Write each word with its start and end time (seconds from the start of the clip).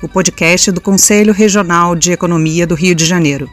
o 0.00 0.08
podcast 0.08 0.70
do 0.70 0.80
Conselho 0.80 1.32
Regional 1.32 1.96
de 1.96 2.12
Economia 2.12 2.64
do 2.64 2.76
Rio 2.76 2.94
de 2.94 3.04
Janeiro. 3.04 3.50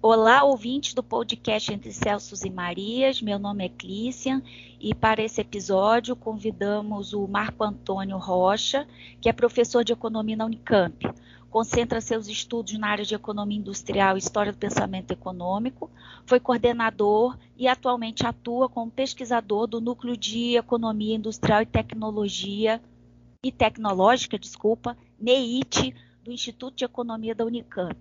Olá, 0.00 0.42
ouvintes 0.42 0.92
do 0.92 1.04
podcast 1.04 1.72
Entre 1.72 1.92
Celsos 1.92 2.42
e 2.42 2.50
Marias. 2.50 3.22
Meu 3.22 3.38
nome 3.38 3.64
é 3.64 3.68
Clícia 3.68 4.42
e 4.80 4.92
para 4.92 5.22
esse 5.22 5.40
episódio 5.40 6.16
convidamos 6.16 7.12
o 7.12 7.28
Marco 7.28 7.62
Antônio 7.62 8.18
Rocha, 8.18 8.88
que 9.20 9.28
é 9.28 9.32
professor 9.32 9.84
de 9.84 9.92
economia 9.92 10.36
na 10.36 10.46
Unicamp. 10.46 11.06
Concentra 11.52 12.00
seus 12.00 12.28
estudos 12.28 12.72
na 12.78 12.88
área 12.88 13.04
de 13.04 13.14
economia 13.14 13.58
industrial 13.58 14.16
e 14.16 14.18
história 14.18 14.52
do 14.52 14.56
pensamento 14.56 15.10
econômico. 15.10 15.90
Foi 16.24 16.40
coordenador 16.40 17.36
e 17.58 17.68
atualmente 17.68 18.26
atua 18.26 18.70
como 18.70 18.90
pesquisador 18.90 19.66
do 19.66 19.78
Núcleo 19.78 20.16
de 20.16 20.56
Economia 20.56 21.14
Industrial 21.14 21.60
e 21.60 21.66
Tecnologia 21.66 22.80
e 23.44 23.52
Tecnológica, 23.52 24.38
desculpa, 24.38 24.96
NEIT, 25.20 25.94
do 26.24 26.32
Instituto 26.32 26.74
de 26.74 26.86
Economia 26.86 27.34
da 27.34 27.44
Unicamp. 27.44 28.00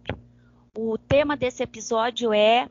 O 0.78 0.98
tema 0.98 1.36
desse 1.36 1.62
episódio 1.62 2.32
é 2.32 2.70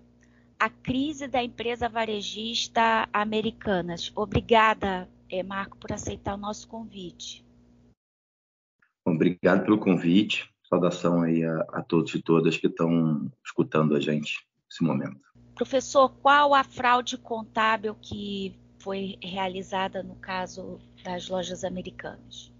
a 0.58 0.70
crise 0.70 1.28
da 1.28 1.42
empresa 1.42 1.90
varejista 1.90 3.06
Americanas. 3.12 4.10
Obrigada, 4.16 5.06
eh, 5.28 5.42
Marco, 5.42 5.76
por 5.76 5.92
aceitar 5.92 6.36
o 6.36 6.38
nosso 6.38 6.66
convite. 6.66 7.44
Obrigado 9.06 9.64
pelo 9.64 9.78
convite. 9.78 10.50
Saudação 10.70 11.22
aí 11.22 11.44
a, 11.44 11.60
a 11.72 11.82
todos 11.82 12.14
e 12.14 12.22
todas 12.22 12.56
que 12.56 12.68
estão 12.68 13.30
escutando 13.44 13.94
a 13.94 14.00
gente 14.00 14.38
nesse 14.68 14.82
momento. 14.82 15.20
Professor, 15.54 16.08
qual 16.22 16.54
a 16.54 16.64
fraude 16.64 17.18
contábil 17.18 17.94
que 18.00 18.54
foi 18.78 19.18
realizada 19.22 20.02
no 20.02 20.14
caso 20.14 20.78
das 21.04 21.28
lojas 21.28 21.64
americanas? 21.64 22.52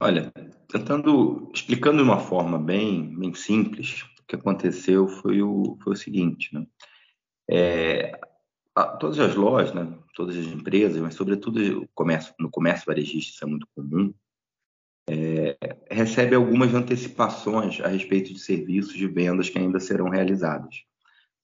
Olha, 0.00 0.32
tentando 0.68 1.50
explicando 1.52 1.98
de 1.98 2.02
uma 2.04 2.18
forma 2.18 2.58
bem, 2.58 3.14
bem 3.18 3.34
simples, 3.34 4.04
que 4.30 4.36
aconteceu 4.36 5.08
foi 5.08 5.42
o, 5.42 5.76
foi 5.82 5.92
o 5.92 5.96
seguinte, 5.96 6.54
né? 6.54 6.64
É, 7.50 8.18
a, 8.76 8.84
todas 8.96 9.18
as 9.18 9.34
lojas, 9.34 9.74
né, 9.74 9.92
todas 10.14 10.36
as 10.36 10.46
empresas, 10.46 11.00
mas 11.02 11.14
sobretudo 11.14 11.88
comércio, 11.94 12.32
no 12.38 12.48
comércio 12.48 12.86
varejista 12.86 13.32
isso 13.34 13.44
é 13.44 13.48
muito 13.48 13.66
comum, 13.74 14.14
é, 15.12 15.56
recebe 15.90 16.36
algumas 16.36 16.72
antecipações 16.72 17.80
a 17.80 17.88
respeito 17.88 18.32
de 18.32 18.38
serviços 18.38 18.94
de 18.94 19.08
vendas 19.08 19.50
que 19.50 19.58
ainda 19.58 19.80
serão 19.80 20.08
realizados. 20.08 20.84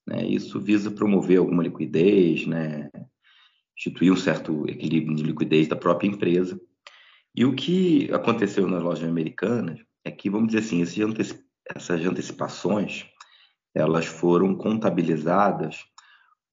Né? 0.06 0.24
Isso 0.24 0.60
visa 0.60 0.88
promover 0.88 1.38
alguma 1.38 1.64
liquidez, 1.64 2.46
né? 2.46 2.88
instituir 3.76 4.12
um 4.12 4.16
certo 4.16 4.64
equilíbrio 4.68 5.16
de 5.16 5.24
liquidez 5.24 5.66
da 5.66 5.74
própria 5.74 6.06
empresa. 6.06 6.60
E 7.34 7.44
o 7.44 7.56
que 7.56 8.08
aconteceu 8.12 8.68
nas 8.68 8.82
lojas 8.82 9.08
americanas 9.08 9.80
é 10.04 10.12
que, 10.12 10.30
vamos 10.30 10.52
dizer 10.52 10.60
assim, 10.60 10.80
essas 10.80 12.06
antecipações 12.06 13.04
elas 13.74 14.06
foram 14.06 14.54
contabilizadas 14.54 15.84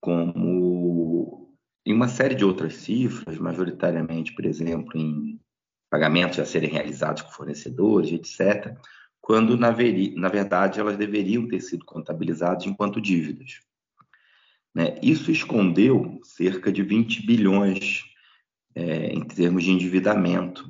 como 0.01 1.55
em 1.85 1.93
uma 1.93 2.07
série 2.07 2.35
de 2.35 2.43
outras 2.43 2.75
cifras, 2.77 3.37
majoritariamente, 3.37 4.33
por 4.33 4.45
exemplo, 4.45 4.99
em 4.99 5.39
pagamentos 5.93 6.39
a 6.39 6.45
serem 6.45 6.71
realizados 6.71 7.21
com 7.21 7.29
fornecedores, 7.29 8.11
etc., 8.11 8.75
quando, 9.21 9.55
na, 9.55 9.69
veri, 9.69 10.15
na 10.15 10.27
verdade, 10.27 10.79
elas 10.79 10.97
deveriam 10.97 11.47
ter 11.47 11.61
sido 11.61 11.85
contabilizadas 11.85 12.65
enquanto 12.65 12.99
dívidas. 12.99 13.59
Né? 14.73 14.97
Isso 15.03 15.29
escondeu 15.29 16.19
cerca 16.23 16.71
de 16.71 16.81
20 16.81 17.27
bilhões 17.27 18.05
é, 18.73 19.13
em 19.13 19.23
termos 19.23 19.63
de 19.63 19.69
endividamento 19.69 20.67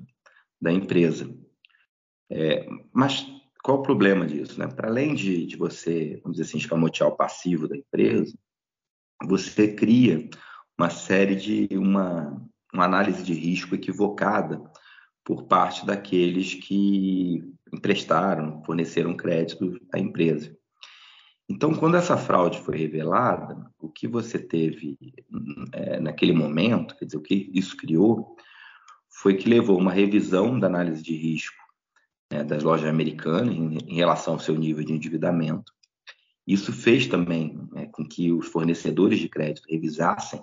da 0.61 0.73
empresa. 0.73 1.33
É, 2.29 2.67
mas 2.91 3.25
qual 3.63 3.77
o 3.79 3.81
problema 3.83 4.27
disso? 4.27 4.59
Né? 4.59 4.67
Para 4.67 4.89
além 4.89 5.15
de, 5.15 5.45
de 5.45 5.55
você, 5.55 6.19
vamos 6.21 6.37
dizer 6.37 6.49
assim, 6.49 6.57
escamotear 6.57 7.09
o 7.09 7.15
passivo 7.15 7.65
da 7.65 7.77
empresa, 7.77 8.37
você 9.23 9.73
cria 9.73 10.29
uma 10.77 10.89
série 10.89 11.35
de 11.35 11.69
uma, 11.77 12.45
uma 12.73 12.83
análise 12.83 13.23
de 13.23 13.33
risco 13.33 13.73
equivocada 13.73 14.61
por 15.23 15.43
parte 15.43 15.85
daqueles 15.85 16.53
que 16.53 17.43
emprestaram, 17.71 18.63
forneceram 18.63 19.15
crédito 19.15 19.79
à 19.93 19.99
empresa. 19.99 20.55
Então, 21.49 21.73
quando 21.73 21.97
essa 21.97 22.17
fraude 22.17 22.59
foi 22.59 22.77
revelada, 22.77 23.69
o 23.79 23.89
que 23.89 24.07
você 24.07 24.39
teve 24.39 24.97
é, 25.71 25.99
naquele 25.99 26.33
momento, 26.33 26.95
quer 26.95 27.05
dizer, 27.05 27.17
o 27.17 27.21
que 27.21 27.49
isso 27.53 27.75
criou, 27.75 28.35
foi 29.09 29.35
que 29.35 29.49
levou 29.49 29.77
uma 29.77 29.91
revisão 29.91 30.59
da 30.59 30.67
análise 30.67 31.03
de 31.03 31.15
risco 31.15 31.63
né, 32.31 32.43
das 32.43 32.63
lojas 32.63 32.89
americanas 32.89 33.53
em, 33.53 33.77
em, 33.77 33.95
relação 33.95 34.33
ao 34.33 34.39
seu 34.39 34.55
nível 34.55 34.83
de 34.83 34.93
endividamento. 34.93 35.71
Isso 36.47 36.73
fez 36.73 37.07
também 37.07 37.57
né, 37.71 37.87
com 37.91 38.03
que 38.03 38.31
os 38.31 38.47
fornecedores 38.47 39.19
de 39.19 39.29
crédito 39.29 39.67
revisassem 39.69 40.41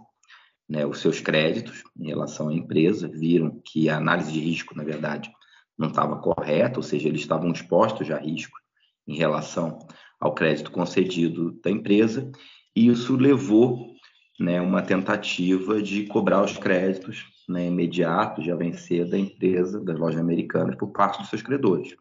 né, 0.71 0.87
os 0.87 1.01
seus 1.01 1.19
créditos 1.21 1.83
em 1.99 2.07
relação 2.07 2.49
à 2.49 2.55
empresa, 2.55 3.09
viram 3.09 3.61
que 3.65 3.89
a 3.89 3.97
análise 3.97 4.31
de 4.31 4.39
risco, 4.39 4.77
na 4.77 4.85
verdade, 4.85 5.29
não 5.77 5.89
estava 5.89 6.17
correta, 6.21 6.79
ou 6.79 6.83
seja, 6.83 7.09
eles 7.09 7.23
estavam 7.23 7.51
expostos 7.51 8.09
a 8.09 8.19
risco 8.19 8.57
em 9.09 9.17
relação 9.17 9.81
ao 10.21 10.33
crédito 10.33 10.71
concedido 10.71 11.59
da 11.61 11.71
empresa, 11.71 12.31
e 12.77 12.87
isso 12.87 13.17
levou 13.17 13.95
né, 14.39 14.61
uma 14.61 14.81
tentativa 14.81 15.83
de 15.83 16.07
cobrar 16.07 16.45
os 16.45 16.57
créditos 16.57 17.25
né, 17.49 17.67
imediatos, 17.67 18.45
já 18.45 18.55
vencer 18.55 19.09
da 19.09 19.19
empresa, 19.19 19.83
das 19.83 19.99
lojas 19.99 20.21
americanas, 20.21 20.77
por 20.77 20.93
parte 20.93 21.19
dos 21.19 21.31
seus 21.31 21.43
credores. 21.43 21.97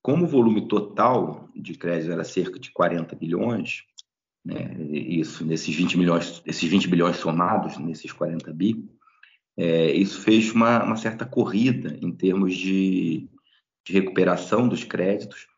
Como 0.00 0.24
o 0.24 0.28
volume 0.28 0.66
total 0.66 1.50
de 1.54 1.74
crédito 1.74 2.12
era 2.12 2.24
cerca 2.24 2.58
de 2.58 2.70
40 2.70 3.14
bilhões, 3.16 3.82
né, 4.46 4.76
isso 4.92 5.44
nesses 5.44 5.74
20 5.74 5.98
milhões, 5.98 6.40
esses 6.46 6.70
20 6.70 6.86
bilhões 6.86 7.16
somados 7.16 7.76
nesses 7.78 8.12
40 8.12 8.52
bi, 8.52 8.88
é, 9.56 9.90
isso 9.92 10.20
fez 10.20 10.52
uma, 10.52 10.84
uma, 10.84 10.96
certa 10.96 11.26
corrida 11.26 11.98
em 12.00 12.12
termos 12.12 12.54
de, 12.54 13.28
de 13.84 13.92
recuperação 13.92 14.68
dos 14.68 14.84
créditos, 14.84 15.48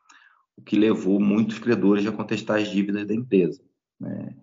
o 0.56 0.62
que 0.62 0.74
levou 0.74 1.20
muitos 1.20 1.58
credores 1.58 2.06
a 2.06 2.12
contestar 2.12 2.60
as 2.60 2.70
dívidas 2.70 3.06
da 3.06 3.14
empresa. 3.14 3.60
Né? 4.00 4.34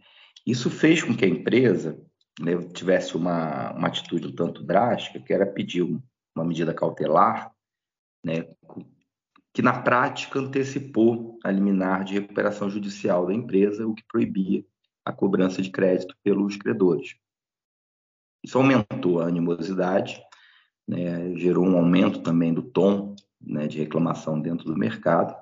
Isso 0.46 0.70
fez 0.70 1.02
com 1.02 1.16
que 1.16 1.26
a 1.26 1.30
empresa 1.30 2.00
né, 2.40 2.56
tivesse 2.74 3.18
uma, 3.18 3.72
uma 3.72 3.88
atitude 3.88 4.28
um 4.28 4.32
tanto 4.32 4.62
drástica, 4.62 5.20
que 5.20 5.34
era 5.34 5.46
pedir 5.46 5.82
uma 6.36 6.46
medida 6.46 6.74
cautelar, 6.74 7.52
né, 8.24 8.46
que 9.56 9.62
na 9.62 9.72
prática 9.72 10.38
antecipou 10.38 11.40
a 11.42 11.50
liminar 11.50 12.04
de 12.04 12.16
recuperação 12.16 12.70
judicial 12.70 13.26
da 13.26 13.34
empresa, 13.34 13.88
o 13.88 13.96
que 13.96 14.04
proibia 14.06 14.66
a 15.06 15.14
cobrança 15.14 15.62
de 15.62 15.70
crédito 15.70 16.14
pelos 16.22 16.58
credores. 16.58 17.16
Isso 18.44 18.58
aumentou 18.58 19.22
a 19.22 19.28
animosidade, 19.28 20.22
né, 20.86 21.34
gerou 21.38 21.66
um 21.66 21.78
aumento 21.78 22.22
também 22.22 22.54
do 22.54 22.62
tom 22.62 23.16
né, 23.40 23.66
de 23.66 23.78
reclamação 23.78 24.42
dentro 24.42 24.66
do 24.66 24.78
mercado, 24.78 25.34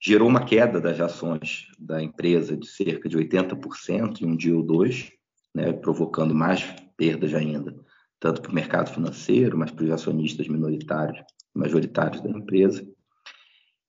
gerou 0.00 0.26
uma 0.26 0.46
queda 0.46 0.80
das 0.80 0.98
ações 0.98 1.66
da 1.78 2.02
empresa 2.02 2.56
de 2.56 2.66
cerca 2.66 3.10
de 3.10 3.18
80% 3.18 4.22
em 4.22 4.24
um 4.24 4.36
dia 4.36 4.56
ou 4.56 4.62
dois, 4.62 5.12
né, 5.54 5.70
provocando 5.74 6.34
mais 6.34 6.64
perdas 6.96 7.34
ainda, 7.34 7.76
tanto 8.18 8.40
para 8.40 8.50
o 8.50 8.54
mercado 8.54 8.90
financeiro, 8.90 9.58
mas 9.58 9.70
para 9.70 9.84
os 9.84 9.90
acionistas 9.90 10.48
minoritários, 10.48 11.22
majoritários 11.54 12.22
da 12.22 12.30
empresa. 12.30 12.88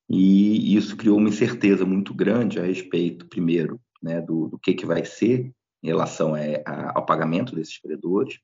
E 0.10 0.76
isso 0.76 0.98
criou 0.98 1.18
uma 1.18 1.30
incerteza 1.30 1.86
muito 1.86 2.14
grande 2.14 2.60
a 2.60 2.64
respeito, 2.64 3.28
primeiro, 3.28 3.80
né, 4.02 4.20
do, 4.22 4.48
do 4.48 4.58
que, 4.58 4.74
que 4.74 4.86
vai 4.86 5.06
ser 5.06 5.54
em 5.84 5.88
relação 5.88 6.34
a, 6.34 6.40
a, 6.66 6.98
ao 6.98 7.06
pagamento 7.06 7.56
desses 7.56 7.78
credores 7.78 8.40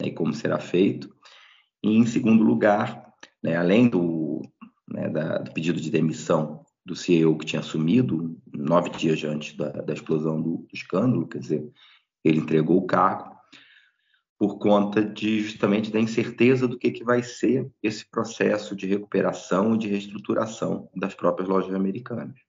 né, 0.00 0.08
e 0.08 0.12
como 0.12 0.34
será 0.34 0.58
feito. 0.58 1.14
E, 1.82 1.96
em 1.96 2.04
segundo 2.04 2.44
lugar, 2.44 3.14
né, 3.42 3.56
além 3.56 3.88
do, 3.88 4.42
né, 4.88 5.08
da, 5.08 5.38
do 5.38 5.52
pedido 5.52 5.80
de 5.80 5.90
demissão 5.90 6.64
do 6.84 6.94
CEO 6.94 7.38
que 7.38 7.46
tinha 7.46 7.60
assumido 7.60 8.38
nove 8.52 8.90
dias 8.90 9.22
antes 9.24 9.56
da, 9.56 9.70
da 9.70 9.92
explosão 9.92 10.40
do, 10.40 10.66
escândalo, 10.72 11.26
quer 11.26 11.38
dizer, 11.38 11.72
ele 12.24 12.40
entregou 12.40 12.78
o 12.78 12.86
cargo. 12.86 13.39
Por 14.40 14.56
conta 14.56 15.04
de 15.04 15.42
justamente 15.42 15.92
da 15.92 16.00
incerteza 16.00 16.66
do 16.66 16.78
que, 16.78 16.90
que 16.90 17.04
vai 17.04 17.22
ser 17.22 17.70
esse 17.82 18.06
processo 18.08 18.74
de 18.74 18.86
recuperação 18.86 19.74
e 19.74 19.78
de 19.78 19.88
reestruturação 19.88 20.88
das 20.96 21.14
próprias 21.14 21.46
lojas 21.46 21.74
americanas. 21.74 22.40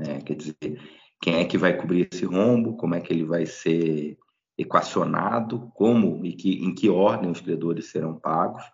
Né? 0.00 0.20
Quer 0.20 0.34
dizer, 0.34 0.82
quem 1.22 1.36
é 1.36 1.44
que 1.44 1.56
vai 1.56 1.76
cobrir 1.76 2.08
esse 2.10 2.24
rombo, 2.24 2.76
como 2.76 2.96
é 2.96 3.00
que 3.00 3.12
ele 3.12 3.22
vai 3.22 3.46
ser 3.46 4.18
equacionado, 4.58 5.70
como 5.76 6.26
e 6.26 6.32
que, 6.32 6.54
em 6.54 6.74
que 6.74 6.88
ordem 6.88 7.30
os 7.30 7.40
credores 7.40 7.86
serão 7.86 8.18
pagos, 8.18 8.64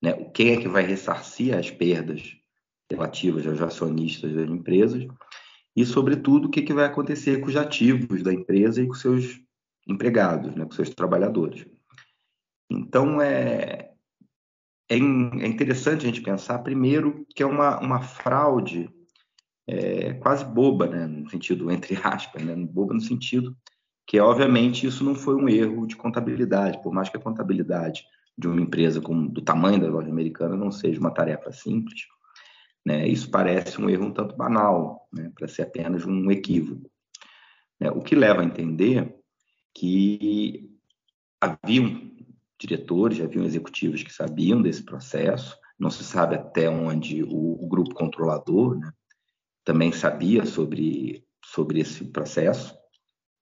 né? 0.00 0.12
quem 0.32 0.52
é 0.52 0.58
que 0.58 0.68
vai 0.68 0.86
ressarcir 0.86 1.56
as 1.56 1.72
perdas 1.72 2.22
relativas 2.88 3.44
aos 3.48 3.60
acionistas 3.60 4.32
das 4.32 4.48
empresas 4.48 5.04
e, 5.74 5.84
sobretudo, 5.84 6.46
o 6.46 6.50
que, 6.52 6.62
que 6.62 6.72
vai 6.72 6.84
acontecer 6.84 7.40
com 7.40 7.48
os 7.48 7.56
ativos 7.56 8.22
da 8.22 8.32
empresa 8.32 8.80
e 8.80 8.86
com 8.86 8.94
seus 8.94 9.40
empregados, 9.88 10.54
né? 10.54 10.64
com 10.64 10.70
seus 10.70 10.90
trabalhadores. 10.90 11.66
Então, 12.70 13.20
é, 13.20 13.92
é, 14.88 14.96
é, 14.96 14.98
interessante 14.98 16.02
a 16.02 16.08
gente 16.08 16.22
pensar, 16.22 16.58
primeiro, 16.60 17.26
que 17.34 17.42
é 17.42 17.46
uma, 17.46 17.78
uma 17.80 18.00
fraude 18.00 18.90
é, 19.66 20.14
quase 20.14 20.44
boba, 20.44 20.86
né, 20.86 21.06
no 21.06 21.28
sentido, 21.28 21.70
entre 21.72 21.96
aspas, 22.02 22.42
né, 22.42 22.54
boba 22.54 22.94
no 22.94 23.00
sentido 23.00 23.56
que, 24.06 24.20
obviamente, 24.20 24.86
isso 24.86 25.02
não 25.02 25.16
foi 25.16 25.34
um 25.34 25.48
erro 25.48 25.84
de 25.84 25.96
contabilidade, 25.96 26.80
por 26.80 26.92
mais 26.92 27.08
que 27.08 27.16
a 27.16 27.20
contabilidade 27.20 28.04
de 28.38 28.46
uma 28.46 28.60
empresa 28.60 29.00
com, 29.00 29.26
do 29.26 29.42
tamanho 29.42 29.80
da 29.80 29.88
loja 29.88 30.08
americana 30.08 30.56
não 30.56 30.70
seja 30.70 31.00
uma 31.00 31.10
tarefa 31.10 31.50
simples, 31.50 32.02
né, 32.84 33.06
isso 33.08 33.28
parece 33.28 33.80
um 33.80 33.90
erro 33.90 34.06
um 34.06 34.12
tanto 34.12 34.36
banal, 34.36 35.08
né, 35.12 35.32
para 35.34 35.48
ser 35.48 35.62
apenas 35.62 36.04
um 36.04 36.30
equívoco. 36.30 36.88
Né, 37.80 37.90
o 37.90 38.00
que 38.00 38.14
leva 38.14 38.42
a 38.42 38.44
entender 38.44 39.12
que 39.74 40.70
haviam 41.40 42.15
diretores, 42.58 43.18
já 43.18 43.24
haviam 43.24 43.44
executivos 43.44 44.02
que 44.02 44.12
sabiam 44.12 44.62
desse 44.62 44.82
processo, 44.82 45.56
não 45.78 45.90
se 45.90 46.04
sabe 46.04 46.36
até 46.36 46.68
onde 46.70 47.22
o, 47.22 47.62
o 47.62 47.68
grupo 47.68 47.94
controlador 47.94 48.78
né, 48.78 48.90
também 49.64 49.92
sabia 49.92 50.46
sobre, 50.46 51.24
sobre 51.44 51.80
esse 51.80 52.04
processo, 52.06 52.74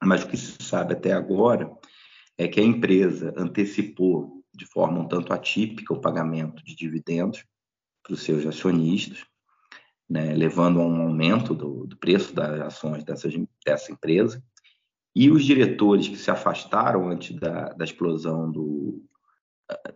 mas 0.02 0.24
o 0.24 0.28
que 0.28 0.36
se 0.36 0.62
sabe 0.62 0.94
até 0.94 1.12
agora 1.12 1.70
é 2.36 2.48
que 2.48 2.60
a 2.60 2.64
empresa 2.64 3.32
antecipou 3.36 4.44
de 4.52 4.66
forma 4.66 5.00
um 5.00 5.08
tanto 5.08 5.32
atípica 5.32 5.94
o 5.94 6.00
pagamento 6.00 6.64
de 6.64 6.74
dividendos 6.74 7.44
para 8.02 8.14
os 8.14 8.22
seus 8.22 8.46
acionistas, 8.46 9.24
né, 10.08 10.34
levando 10.34 10.80
a 10.80 10.84
um 10.84 11.02
aumento 11.02 11.54
do, 11.54 11.86
do 11.86 11.96
preço 11.96 12.34
das 12.34 12.60
ações 12.60 13.04
dessa 13.04 13.90
empresa, 13.90 14.42
e 15.14 15.30
os 15.30 15.44
diretores 15.44 16.08
que 16.08 16.16
se 16.16 16.30
afastaram 16.30 17.08
antes 17.08 17.38
da, 17.38 17.68
da 17.68 17.84
explosão 17.84 18.50
do, 18.50 19.00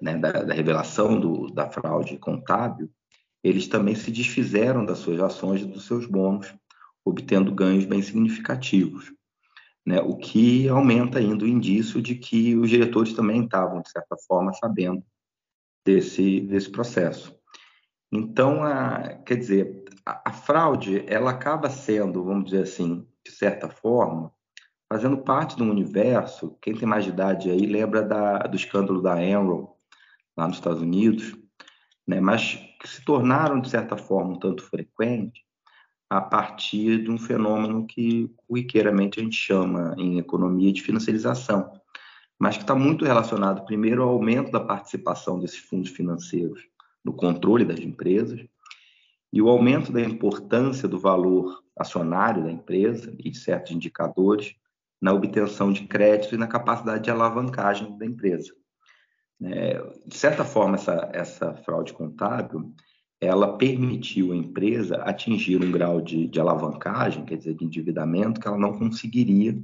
né, 0.00 0.16
da, 0.16 0.44
da, 0.44 0.54
revelação 0.54 1.18
do, 1.18 1.50
da 1.50 1.68
fraude 1.68 2.16
contábil, 2.18 2.88
eles 3.42 3.66
também 3.66 3.94
se 3.94 4.10
desfizeram 4.10 4.84
das 4.84 4.98
suas 4.98 5.20
ações 5.20 5.62
e 5.62 5.66
dos 5.66 5.86
seus 5.86 6.06
bônus, 6.06 6.54
obtendo 7.04 7.54
ganhos 7.54 7.84
bem 7.84 8.02
significativos. 8.02 9.12
Né, 9.84 10.00
o 10.00 10.16
que 10.16 10.68
aumenta 10.68 11.18
ainda 11.18 11.44
o 11.44 11.48
indício 11.48 12.02
de 12.02 12.14
que 12.14 12.54
os 12.54 12.68
diretores 12.68 13.14
também 13.14 13.44
estavam, 13.44 13.80
de 13.80 13.90
certa 13.90 14.16
forma, 14.26 14.52
sabendo 14.52 15.02
desse, 15.84 16.40
desse 16.42 16.70
processo. 16.70 17.34
Então, 18.12 18.62
a, 18.62 19.14
quer 19.24 19.36
dizer, 19.36 19.84
a, 20.04 20.28
a 20.28 20.32
fraude, 20.32 21.04
ela 21.06 21.30
acaba 21.30 21.70
sendo, 21.70 22.22
vamos 22.22 22.50
dizer 22.50 22.64
assim, 22.64 23.06
de 23.24 23.32
certa 23.32 23.68
forma, 23.68 24.30
fazendo 24.88 25.18
parte 25.18 25.56
de 25.56 25.62
um 25.62 25.70
universo. 25.70 26.56
Quem 26.62 26.74
tem 26.74 26.88
mais 26.88 27.04
de 27.04 27.10
idade 27.10 27.50
aí 27.50 27.66
lembra 27.66 28.02
da, 28.02 28.38
do 28.38 28.56
escândalo 28.56 29.02
da 29.02 29.22
Enron, 29.22 29.68
lá 30.36 30.48
nos 30.48 30.56
Estados 30.56 30.80
Unidos, 30.80 31.36
né? 32.06 32.20
mas 32.20 32.54
que 32.80 32.88
se 32.88 33.04
tornaram, 33.04 33.60
de 33.60 33.68
certa 33.68 33.96
forma, 33.96 34.32
um 34.32 34.38
tanto 34.38 34.62
frequentes 34.62 35.42
a 36.10 36.22
partir 36.22 37.02
de 37.02 37.10
um 37.10 37.18
fenômeno 37.18 37.86
que 37.86 38.32
corriqueiramente 38.46 39.20
a 39.20 39.22
gente 39.22 39.36
chama 39.36 39.94
em 39.98 40.18
economia 40.18 40.72
de 40.72 40.80
financiarização, 40.80 41.70
mas 42.38 42.56
que 42.56 42.62
está 42.62 42.74
muito 42.74 43.04
relacionado, 43.04 43.66
primeiro, 43.66 44.02
ao 44.02 44.10
aumento 44.10 44.50
da 44.50 44.60
participação 44.60 45.38
desses 45.38 45.58
fundos 45.58 45.90
financeiros 45.90 46.62
no 47.04 47.12
controle 47.12 47.64
das 47.64 47.80
empresas 47.80 48.40
e 49.30 49.42
o 49.42 49.50
aumento 49.50 49.92
da 49.92 50.00
importância 50.00 50.88
do 50.88 50.98
valor 50.98 51.62
acionário 51.76 52.44
da 52.44 52.50
empresa 52.50 53.14
e 53.18 53.30
de 53.30 53.36
certos 53.36 53.72
indicadores 53.72 54.54
na 55.00 55.12
obtenção 55.12 55.72
de 55.72 55.86
crédito 55.86 56.34
e 56.34 56.38
na 56.38 56.46
capacidade 56.46 57.04
de 57.04 57.10
alavancagem 57.10 57.96
da 57.98 58.06
empresa. 58.06 58.52
É, 59.42 59.80
de 60.04 60.16
certa 60.16 60.44
forma, 60.44 60.74
essa, 60.74 61.10
essa 61.12 61.54
fraude 61.54 61.92
contábil, 61.92 62.74
ela 63.20 63.56
permitiu 63.56 64.32
à 64.32 64.36
empresa 64.36 64.96
atingir 65.02 65.62
um 65.62 65.70
grau 65.70 66.00
de, 66.00 66.26
de 66.26 66.40
alavancagem, 66.40 67.24
quer 67.24 67.36
dizer, 67.36 67.54
de 67.54 67.64
endividamento, 67.64 68.40
que 68.40 68.48
ela 68.48 68.58
não 68.58 68.78
conseguiria 68.78 69.60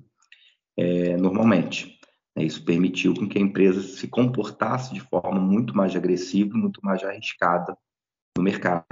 é, 0.77 1.17
normalmente. 1.17 1.99
Isso 2.37 2.65
permitiu 2.65 3.15
que 3.15 3.39
a 3.39 3.41
empresa 3.41 3.81
se 3.81 4.09
comportasse 4.09 4.93
de 4.93 5.01
forma 5.01 5.41
muito 5.41 5.77
mais 5.77 5.95
agressiva, 5.95 6.57
muito 6.57 6.81
mais 6.83 7.03
arriscada 7.05 7.77
no 8.37 8.43
mercado. 8.43 8.85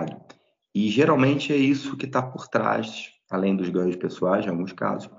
E 0.73 0.89
geralmente 0.89 1.53
é 1.53 1.57
isso 1.57 1.97
que 1.97 2.07
está 2.07 2.23
por 2.23 2.47
trás, 2.47 3.11
além 3.29 3.57
dos 3.57 3.69
ganhos 3.69 3.97
pessoais, 3.97 4.47
em 4.47 4.49
alguns 4.49 4.73
casos, 4.73 5.11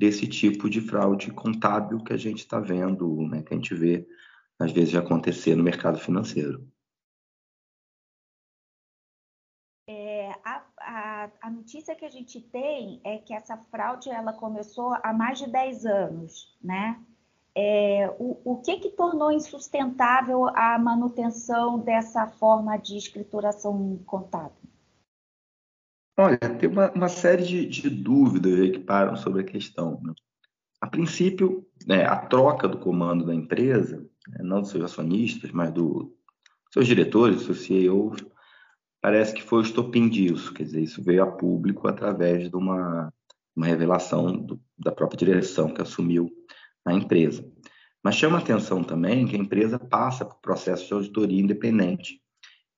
desse 0.00 0.26
tipo 0.26 0.70
de 0.70 0.80
fraude 0.80 1.30
contábil 1.30 2.02
que 2.02 2.14
a 2.14 2.16
gente 2.16 2.38
está 2.38 2.58
vendo, 2.58 3.20
né, 3.28 3.42
que 3.42 3.52
a 3.52 3.56
gente 3.56 3.74
vê 3.74 4.08
às 4.58 4.72
vezes 4.72 4.94
acontecer 4.94 5.54
no 5.54 5.62
mercado 5.62 5.98
financeiro. 5.98 6.66
É, 9.86 10.30
a, 10.42 10.64
a, 10.78 11.30
a, 11.42 11.50
notícia 11.50 11.94
que 11.94 12.06
a 12.06 12.08
gente 12.08 12.40
tem 12.40 12.98
é 13.04 13.18
que 13.18 13.34
essa 13.34 13.58
fraude 13.58 14.08
ela 14.08 14.32
começou 14.32 14.96
há 15.02 15.12
mais 15.12 15.38
de 15.38 15.50
10 15.50 15.84
anos, 15.84 16.56
né? 16.62 16.98
É, 17.54 18.08
o, 18.18 18.40
o 18.52 18.62
que 18.62 18.78
que 18.78 18.90
tornou 18.90 19.30
insustentável 19.30 20.48
a 20.56 20.78
manutenção 20.78 21.78
dessa 21.78 22.26
forma 22.26 22.78
de 22.78 22.96
escrituração 22.96 23.98
contábil? 24.06 24.70
Olha, 26.16 26.38
tem 26.38 26.68
uma, 26.68 26.90
uma 26.92 27.08
série 27.08 27.44
de, 27.44 27.66
de, 27.66 27.88
dúvidas 27.88 28.70
que 28.70 28.78
param 28.78 29.16
sobre 29.16 29.42
a 29.42 29.44
questão. 29.44 30.00
Né? 30.02 30.12
A 30.80 30.86
princípio, 30.86 31.66
né, 31.86 32.04
a 32.04 32.16
troca 32.16 32.68
do 32.68 32.78
comando 32.78 33.24
da 33.24 33.34
empresa, 33.34 33.98
né, 34.28 34.38
não 34.42 34.60
dos 34.60 34.70
seus 34.70 34.84
acionistas, 34.84 35.50
mas 35.50 35.72
dos 35.72 36.08
seus 36.72 36.86
diretores, 36.86 37.36
dos 37.36 37.44
seus 37.44 37.62
CEOs, 37.62 38.24
parece 39.00 39.34
que 39.34 39.42
foi 39.42 39.60
o 39.60 39.62
estopim 39.62 40.08
disso. 40.08 40.52
Quer 40.52 40.64
dizer, 40.64 40.82
isso 40.82 41.02
veio 41.02 41.22
a 41.22 41.30
público 41.30 41.88
através 41.88 42.48
de 42.50 42.56
uma, 42.56 43.12
uma 43.56 43.66
revelação 43.66 44.36
do, 44.36 44.60
da 44.78 44.92
própria 44.92 45.18
direção 45.18 45.72
que 45.72 45.82
assumiu 45.82 46.30
a 46.84 46.92
empresa. 46.92 47.44
Mas 48.02 48.16
chama 48.16 48.38
atenção 48.38 48.82
também 48.82 49.26
que 49.26 49.36
a 49.36 49.38
empresa 49.38 49.78
passa 49.78 50.24
por 50.24 50.40
processo 50.40 50.86
de 50.86 50.92
auditoria 50.94 51.40
independente. 51.40 52.20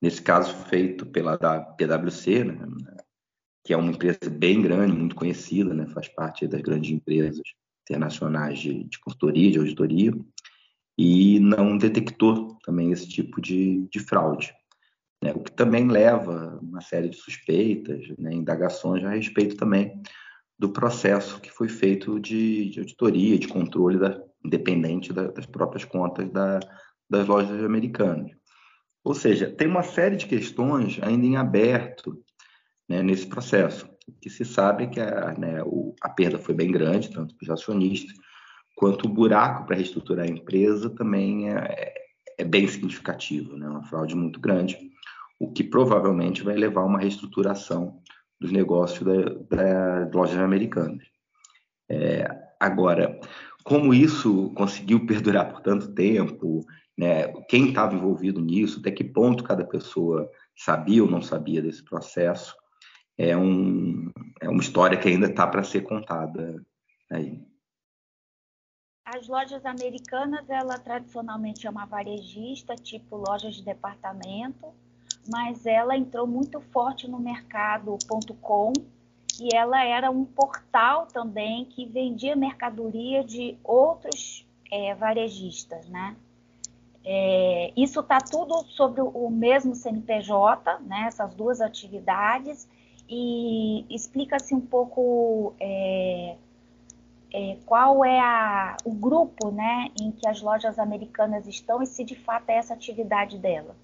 Nesse 0.01 0.21
caso, 0.21 0.53
feito 0.65 1.07
pela 1.07 1.39
PwC, 1.39 2.45
né, 2.45 2.59
que 3.65 3.73
é 3.73 3.77
uma 3.77 3.93
empresa 3.93 4.19
bem 4.31 4.61
grande, 4.61 4.97
muito 4.97 5.15
conhecida, 5.15 5.73
né? 5.73 5.87
faz 5.87 6.09
parte 6.09 6.47
das 6.47 6.61
grandes 6.61 6.91
empresas 6.91 7.43
internacionais 7.83 8.59
de, 8.59 8.85
de 8.85 8.99
consultoria, 9.01 9.51
de 9.51 9.59
auditoria, 9.59 10.13
e 10.99 11.39
não 11.41 11.77
detectou 11.77 12.59
também 12.65 12.93
esse 12.93 13.09
tipo 13.09 13.41
de, 13.41 13.89
de 13.89 14.01
fraude. 14.01 14.53
Né? 15.23 15.33
O 15.33 15.41
que 15.41 15.53
também 15.53 15.89
leva 15.89 16.59
uma 16.63 16.81
série 16.81 17.09
de 17.09 17.17
suspeitas, 17.17 18.05
né? 18.19 18.33
indagações 18.35 19.05
a 19.05 19.11
respeito 19.11 19.57
também 19.57 20.03
do 20.59 20.71
processo 20.71 21.41
que 21.41 21.51
foi 21.51 21.69
feito 21.69 22.21
de, 22.21 22.71
de 22.71 22.81
auditoria, 22.81 23.39
de 23.39 23.49
controle 23.49 23.99
da, 23.99 24.21
independente 24.45 25.13
da, 25.13 25.29
das 25.29 25.47
próprias 25.47 25.85
contas 25.85 26.31
da, 26.31 26.61
das 27.09 27.27
lojas 27.27 27.65
americanas. 27.65 28.31
Ou 29.05 29.15
seja, 29.15 29.51
tem 29.51 29.67
uma 29.67 29.83
série 29.83 30.17
de 30.17 30.27
questões 30.27 30.99
ainda 31.03 31.27
em 31.27 31.37
aberto 31.37 32.23
né, 32.93 33.03
nesse 33.03 33.27
processo. 33.27 33.89
O 34.07 34.13
que 34.21 34.29
se 34.29 34.45
sabe 34.45 34.85
é 34.85 34.87
que 34.87 35.01
a, 35.01 35.33
né, 35.33 35.63
o, 35.65 35.95
a 36.03 36.11
perda 36.11 36.39
foi 36.39 36.55
bem 36.55 36.71
grande, 36.71 37.11
tanto 37.11 37.35
para 37.35 37.45
os 37.45 37.51
acionistas, 37.51 38.15
quanto 38.77 39.07
o 39.07 39.13
buraco 39.13 39.65
para 39.67 39.77
reestruturar 39.77 40.27
a 40.27 40.31
empresa 40.31 40.91
também 40.91 41.51
é, 41.51 41.95
é, 42.39 42.45
bem 42.45 42.69
significativo, 42.69 43.57
né, 43.57 43.67
uma 43.67 43.83
fraude 43.85 44.15
muito 44.15 44.39
grande, 44.39 44.77
o 45.41 45.51
que 45.51 45.65
provavelmente 45.65 46.43
vai 46.43 46.55
levar 46.55 46.83
a 46.83 46.87
uma 46.87 46.99
reestruturação 46.99 47.99
dos 48.39 48.53
negócios 48.53 49.03
das 49.03 49.49
da 49.49 50.11
lojas 50.13 50.39
americanas. 50.39 51.03
É, 51.89 52.27
agora, 52.61 53.19
como 53.65 53.95
isso 53.95 54.53
conseguiu 54.55 55.07
perdurar 55.07 55.51
por 55.51 55.63
tanto 55.63 55.95
tempo, 55.95 56.65
né, 56.99 57.29
quem 57.49 57.69
estava 57.69 57.95
envolvido 57.95 58.41
nisso, 58.41 58.81
até 58.81 58.91
que 58.91 59.05
ponto 59.05 59.45
cada 59.45 59.65
pessoa 59.65 60.29
sabia 60.55 61.03
ou 61.03 61.11
não 61.11 61.23
sabia 61.23 61.63
desse 61.63 61.83
processo, 61.83 62.55
é, 63.19 63.37
um, 63.37 64.11
é 64.41 64.49
uma 64.49 64.63
história 64.63 64.99
que 64.99 65.09
ainda 65.09 65.27
está 65.27 65.47
para 65.47 65.63
ser 65.63 65.83
contada 65.83 66.63
aí. 67.11 67.41
As 69.05 69.29
lojas 69.29 69.65
americanas, 69.67 70.49
ela 70.49 70.79
tradicionalmente 70.79 71.67
é 71.67 71.71
uma 71.71 71.85
varejista, 71.85 72.75
tipo 72.77 73.17
lojas 73.17 73.57
de 73.57 73.65
departamento, 73.65 74.73
mas 75.31 75.67
ela 75.67 75.97
entrou 75.97 76.27
muito 76.27 76.61
forte 76.61 77.09
no 77.09 77.19
mercado 77.19 77.99
.com 78.41 78.73
e 79.41 79.55
ela 79.55 79.85
era 79.85 80.11
um 80.11 80.25
portal 80.25 81.07
também 81.07 81.65
que 81.65 81.87
vendia 81.87 82.37
mercadoria 82.37 83.25
de 83.25 83.57
outros 83.65 84.47
é, 84.71 84.95
varejistas, 84.95 85.89
né? 85.89 86.17
É, 87.05 87.73
isso 87.77 88.01
está 88.01 88.19
tudo 88.19 88.65
sobre 88.69 89.01
o 89.01 89.29
mesmo 89.29 89.75
CNPJ, 89.75 90.79
né, 90.81 91.07
essas 91.09 91.35
duas 91.35 91.61
atividades, 91.61 92.69
e 93.15 93.85
explica-se 93.95 94.55
um 94.55 94.61
pouco 94.61 95.55
é, 95.61 96.39
é, 97.31 97.59
qual 97.67 98.03
é 98.03 98.19
a, 98.19 98.75
o 98.87 98.95
grupo 98.95 99.51
né, 99.51 99.89
em 100.01 100.11
que 100.11 100.27
as 100.27 100.41
lojas 100.41 100.79
americanas 100.79 101.47
estão 101.47 101.83
e 101.83 101.87
se 101.87 102.05
de 102.05 102.17
fato 102.17 102.49
é 102.49 102.55
essa 102.55 102.73
atividade 102.73 103.39
dela. 103.39 103.77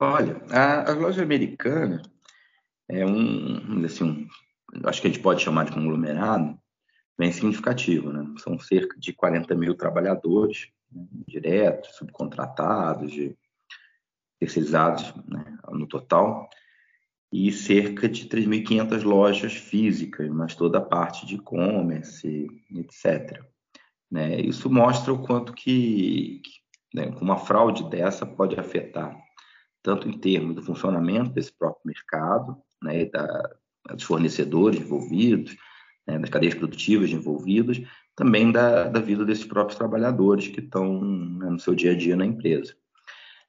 Olha, 0.00 0.40
a, 0.48 0.90
a 0.90 0.94
loja 0.94 1.22
americana 1.22 2.00
é 2.88 3.04
um, 3.04 3.84
assim, 3.84 4.26
um, 4.74 4.88
acho 4.88 5.02
que 5.02 5.08
a 5.08 5.10
gente 5.10 5.22
pode 5.22 5.42
chamar 5.42 5.66
de 5.66 5.72
conglomerado, 5.72 6.58
bem 7.18 7.30
significativo, 7.30 8.10
né? 8.10 8.24
São 8.38 8.58
cerca 8.58 8.98
de 8.98 9.12
40 9.12 9.54
mil 9.54 9.74
trabalhadores, 9.74 10.72
né, 10.90 11.06
diretos, 11.28 11.94
subcontratados, 11.96 13.12
de, 13.12 13.36
terceirizados 14.40 15.14
né, 15.28 15.58
no 15.68 15.86
total, 15.86 16.48
e 17.32 17.52
cerca 17.52 18.08
de 18.08 18.26
3.500 18.26 19.04
lojas 19.04 19.54
físicas, 19.54 20.28
mas 20.30 20.56
toda 20.56 20.78
a 20.78 20.84
parte 20.84 21.24
de 21.26 21.36
e-commerce, 21.36 22.48
etc. 22.74 23.40
Né? 24.10 24.40
Isso 24.40 24.68
mostra 24.68 25.12
o 25.12 25.22
quanto 25.22 25.52
que, 25.52 26.40
que 26.42 26.50
né, 26.92 27.14
uma 27.20 27.36
fraude 27.36 27.88
dessa 27.88 28.26
pode 28.26 28.58
afetar, 28.58 29.16
tanto 29.80 30.08
em 30.08 30.18
termos 30.18 30.56
do 30.56 30.62
funcionamento 30.62 31.30
desse 31.30 31.52
próprio 31.52 31.82
mercado, 31.84 32.56
né, 32.82 33.04
da, 33.04 33.50
dos 33.94 34.02
fornecedores 34.02 34.80
envolvidos, 34.80 35.56
né, 36.04 36.18
das 36.18 36.30
cadeias 36.30 36.54
produtivas 36.54 37.10
envolvidas, 37.10 37.80
também 38.16 38.50
da, 38.50 38.88
da 38.88 39.00
vida 39.00 39.24
desses 39.24 39.44
próprios 39.44 39.78
trabalhadores 39.78 40.48
que 40.48 40.60
estão 40.60 41.00
né, 41.00 41.48
no 41.48 41.60
seu 41.60 41.76
dia 41.76 41.92
a 41.92 41.96
dia 41.96 42.16
na 42.16 42.26
empresa. 42.26 42.74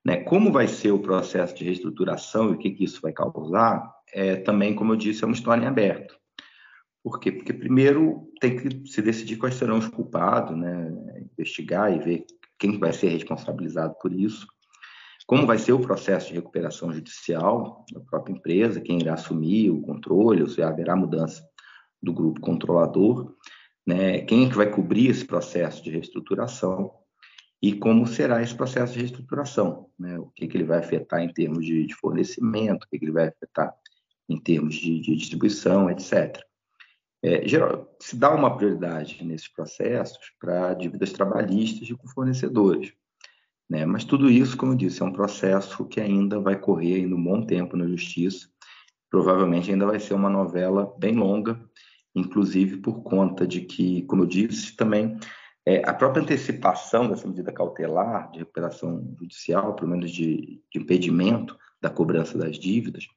Né? 0.03 0.17
Como 0.17 0.51
vai 0.51 0.67
ser 0.67 0.91
o 0.91 0.99
processo 0.99 1.55
de 1.55 1.63
reestruturação 1.63 2.49
e 2.49 2.53
o 2.53 2.57
que, 2.57 2.71
que 2.71 2.83
isso 2.83 3.01
vai 3.01 3.13
causar, 3.13 3.93
é, 4.13 4.35
também, 4.37 4.73
como 4.73 4.93
eu 4.93 4.97
disse, 4.97 5.23
é 5.23 5.27
uma 5.27 5.35
história 5.35 5.63
em 5.63 5.67
aberto. 5.67 6.15
Por 7.03 7.19
quê? 7.19 7.31
Porque 7.31 7.53
primeiro 7.53 8.31
tem 8.39 8.55
que 8.55 8.87
se 8.89 9.01
decidir 9.01 9.37
quais 9.37 9.55
serão 9.55 9.77
os 9.77 9.87
culpados, 9.87 10.55
né? 10.55 10.91
investigar 11.31 11.93
e 11.93 11.99
ver 11.99 12.25
quem 12.59 12.77
vai 12.77 12.93
ser 12.93 13.09
responsabilizado 13.09 13.95
por 13.99 14.13
isso, 14.13 14.45
como 15.25 15.47
vai 15.47 15.57
ser 15.57 15.73
o 15.73 15.79
processo 15.79 16.27
de 16.27 16.33
recuperação 16.33 16.91
judicial 16.91 17.85
da 17.91 18.01
própria 18.01 18.33
empresa, 18.33 18.81
quem 18.81 18.99
irá 18.99 19.13
assumir 19.13 19.69
o 19.69 19.81
controle, 19.81 20.41
ou 20.41 20.49
se 20.49 20.61
haverá 20.61 20.95
mudança 20.95 21.41
do 22.01 22.13
grupo 22.13 22.41
controlador, 22.41 23.33
né? 23.87 24.21
quem 24.21 24.45
é 24.45 24.49
que 24.49 24.57
vai 24.57 24.69
cobrir 24.69 25.09
esse 25.09 25.25
processo 25.25 25.83
de 25.83 25.89
reestruturação 25.89 26.91
e 27.61 27.73
como 27.73 28.07
será 28.07 28.41
esse 28.41 28.55
processo 28.55 28.93
de 28.93 28.99
reestruturação, 28.99 29.87
né? 29.97 30.17
o 30.17 30.27
que, 30.35 30.47
que 30.47 30.57
ele 30.57 30.63
vai 30.63 30.79
afetar 30.79 31.21
em 31.21 31.31
termos 31.31 31.63
de, 31.63 31.85
de 31.85 31.93
fornecimento, 31.93 32.83
o 32.83 32.89
que, 32.89 32.97
que, 32.97 33.05
ele 33.05 33.11
vai 33.11 33.27
afetar 33.27 33.73
em 34.27 34.37
termos 34.37 34.75
de, 34.75 34.99
de 34.99 35.15
distribuição, 35.15 35.89
etc. 35.89 36.41
É, 37.23 37.47
geral, 37.47 37.95
se 37.99 38.15
dá 38.15 38.33
uma 38.33 38.57
prioridade 38.57 39.23
nesses 39.23 39.47
processos 39.47 40.17
para 40.39 40.73
dívidas 40.73 41.11
trabalhistas 41.13 41.87
e 41.87 41.95
com 41.95 42.07
fornecedores. 42.07 42.93
Né? 43.69 43.85
Mas 43.85 44.03
tudo 44.03 44.29
isso, 44.29 44.57
como 44.57 44.73
eu 44.73 44.77
disse, 44.77 45.03
é 45.03 45.05
um 45.05 45.13
processo 45.13 45.85
que 45.85 46.01
ainda 46.01 46.39
vai 46.39 46.59
correr 46.59 46.95
ainda 46.95 47.15
um 47.15 47.23
bom 47.23 47.45
tempo 47.45 47.77
na 47.77 47.87
justiça. 47.87 48.49
Provavelmente 49.07 49.71
ainda 49.71 49.85
vai 49.85 49.99
ser 49.99 50.15
uma 50.15 50.29
novela 50.29 50.95
bem 50.97 51.15
longa, 51.15 51.61
inclusive 52.15 52.77
por 52.77 53.03
conta 53.03 53.45
de 53.45 53.61
que, 53.61 54.01
como 54.03 54.23
eu 54.23 54.27
disse, 54.27 54.75
também 54.75 55.15
é, 55.65 55.87
a 55.87 55.93
própria 55.93 56.23
antecipação 56.23 57.07
dessa 57.07 57.27
medida 57.27 57.51
cautelar 57.51 58.31
de 58.31 58.39
recuperação 58.39 59.15
judicial, 59.19 59.75
pelo 59.75 59.89
menos 59.89 60.11
de, 60.11 60.61
de 60.71 60.79
impedimento 60.79 61.57
da 61.79 61.89
cobrança 61.89 62.37
das 62.37 62.57
dívidas, 62.57 63.07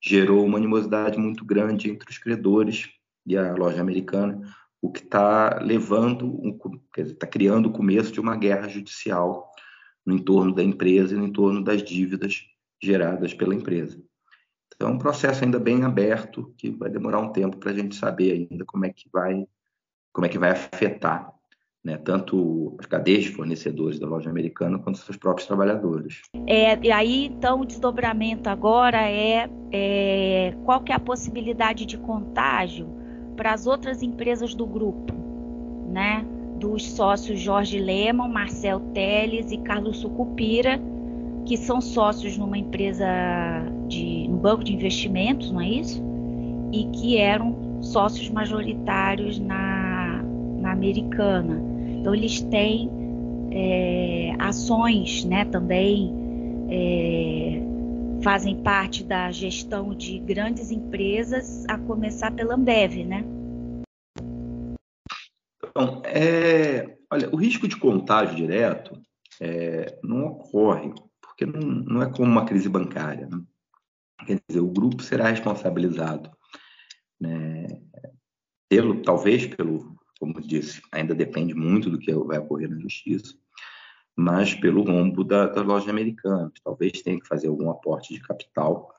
gerou 0.00 0.44
uma 0.44 0.58
animosidade 0.58 1.18
muito 1.18 1.44
grande 1.44 1.90
entre 1.90 2.08
os 2.08 2.18
credores 2.18 2.88
e 3.26 3.36
a 3.36 3.52
loja 3.54 3.80
americana, 3.80 4.40
o 4.80 4.90
que 4.90 5.00
está 5.00 5.58
levando, 5.60 6.26
um, 6.26 6.58
está 6.96 7.26
criando 7.26 7.66
o 7.66 7.72
começo 7.72 8.12
de 8.12 8.20
uma 8.20 8.36
guerra 8.36 8.68
judicial 8.68 9.50
no 10.06 10.14
entorno 10.14 10.54
da 10.54 10.62
empresa 10.62 11.14
e 11.14 11.18
no 11.18 11.26
entorno 11.26 11.62
das 11.62 11.82
dívidas 11.82 12.44
geradas 12.82 13.34
pela 13.34 13.54
empresa. 13.54 14.02
Então, 14.74 14.88
é 14.88 14.92
um 14.92 14.98
processo 14.98 15.44
ainda 15.44 15.58
bem 15.58 15.84
aberto 15.84 16.54
que 16.56 16.70
vai 16.70 16.88
demorar 16.88 17.18
um 17.18 17.32
tempo 17.32 17.58
para 17.58 17.72
a 17.72 17.74
gente 17.74 17.94
saber 17.94 18.48
ainda 18.50 18.64
como 18.64 18.86
é 18.86 18.90
que 18.90 19.10
vai, 19.12 19.46
como 20.12 20.24
é 20.24 20.28
que 20.28 20.38
vai 20.38 20.50
afetar 20.50 21.30
né, 21.84 21.96
tanto 21.96 22.76
as 22.78 22.86
cadeias 22.86 23.24
de 23.24 23.30
fornecedores 23.30 23.98
da 23.98 24.06
loja 24.06 24.28
americana 24.28 24.78
quanto 24.78 24.98
seus 24.98 25.16
próprios 25.16 25.46
trabalhadores. 25.46 26.20
É, 26.46 26.78
e 26.82 26.92
aí, 26.92 27.26
então, 27.26 27.60
o 27.60 27.64
desdobramento 27.64 28.48
agora 28.50 29.08
é, 29.08 29.48
é 29.72 30.54
qual 30.64 30.80
que 30.80 30.92
é 30.92 30.94
a 30.94 31.00
possibilidade 31.00 31.86
de 31.86 31.96
contágio 31.96 32.86
para 33.36 33.54
as 33.54 33.66
outras 33.66 34.02
empresas 34.02 34.54
do 34.54 34.66
grupo, 34.66 35.14
né? 35.88 36.24
Dos 36.58 36.90
sócios 36.90 37.40
Jorge 37.40 37.78
Lemon, 37.78 38.28
Marcel 38.28 38.80
Teles 38.92 39.50
e 39.50 39.56
Carlos 39.56 39.96
Sucupira, 39.96 40.78
que 41.46 41.56
são 41.56 41.80
sócios 41.80 42.36
numa 42.36 42.58
empresa 42.58 43.06
de 43.88 44.26
um 44.28 44.36
banco 44.36 44.62
de 44.62 44.74
investimentos, 44.74 45.50
não 45.50 45.62
é 45.62 45.68
isso? 45.70 46.02
E 46.70 46.84
que 46.92 47.16
eram 47.16 47.56
sócios 47.80 48.28
majoritários 48.28 49.38
na, 49.38 50.22
na 50.58 50.72
americana. 50.72 51.69
Então, 52.00 52.14
eles 52.14 52.40
têm 52.40 52.90
é, 53.52 54.34
ações 54.38 55.22
né, 55.26 55.44
também, 55.44 56.10
é, 56.70 57.60
fazem 58.22 58.62
parte 58.62 59.04
da 59.04 59.30
gestão 59.30 59.94
de 59.94 60.18
grandes 60.18 60.70
empresas, 60.70 61.66
a 61.68 61.76
começar 61.76 62.30
pela 62.32 62.54
Ambev, 62.54 63.04
né? 63.04 63.22
Então, 65.62 66.00
é, 66.06 66.96
olha, 67.12 67.28
o 67.30 67.36
risco 67.36 67.68
de 67.68 67.76
contágio 67.76 68.34
direto 68.34 68.98
é, 69.38 69.98
não 70.02 70.24
ocorre, 70.26 70.94
porque 71.20 71.44
não, 71.44 71.60
não, 71.60 72.02
é 72.02 72.10
como 72.10 72.30
uma 72.30 72.46
crise 72.46 72.68
bancária. 72.68 73.28
Né? 73.28 73.42
Quer 74.26 74.40
dizer, 74.48 74.60
o 74.60 74.72
grupo 74.72 75.02
será 75.02 75.28
responsabilizado 75.28 76.30
né, 77.20 77.66
pelo, 78.70 79.02
talvez 79.02 79.46
pelo 79.46 79.99
como 80.20 80.38
disse, 80.38 80.82
ainda 80.92 81.14
depende 81.14 81.54
muito 81.54 81.88
do 81.88 81.98
que 81.98 82.12
vai 82.12 82.38
ocorrer 82.38 82.68
na 82.68 82.78
justiça, 82.78 83.34
mas 84.14 84.54
pelo 84.54 84.82
rombo 84.82 85.24
da, 85.24 85.46
da 85.46 85.62
loja 85.62 85.90
americana. 85.90 86.52
Talvez 86.62 87.00
tenha 87.00 87.18
que 87.18 87.26
fazer 87.26 87.48
algum 87.48 87.70
aporte 87.70 88.12
de 88.12 88.20
capital, 88.20 88.94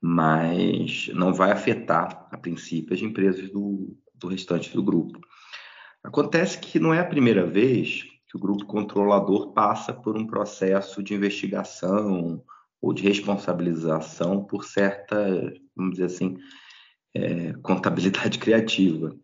mas 0.00 1.10
não 1.12 1.34
vai 1.34 1.50
afetar, 1.50 2.28
a 2.30 2.38
princípio, 2.38 2.94
as 2.94 3.02
empresas 3.02 3.50
do, 3.50 3.96
do 4.14 4.28
restante 4.28 4.72
do 4.72 4.82
grupo. 4.82 5.18
Acontece 6.04 6.58
que 6.58 6.78
não 6.78 6.94
é 6.94 7.00
a 7.00 7.04
primeira 7.04 7.44
vez 7.44 8.04
que 8.28 8.36
o 8.36 8.40
grupo 8.40 8.64
controlador 8.64 9.52
passa 9.52 9.92
por 9.92 10.16
um 10.16 10.24
processo 10.24 11.02
de 11.02 11.14
investigação 11.14 12.44
ou 12.80 12.94
de 12.94 13.02
responsabilização 13.02 14.44
por 14.44 14.64
certa, 14.64 15.52
vamos 15.74 15.94
dizer 15.94 16.04
assim, 16.04 16.38
é, 17.12 17.54
contabilidade 17.54 18.38
criativa. 18.38 19.16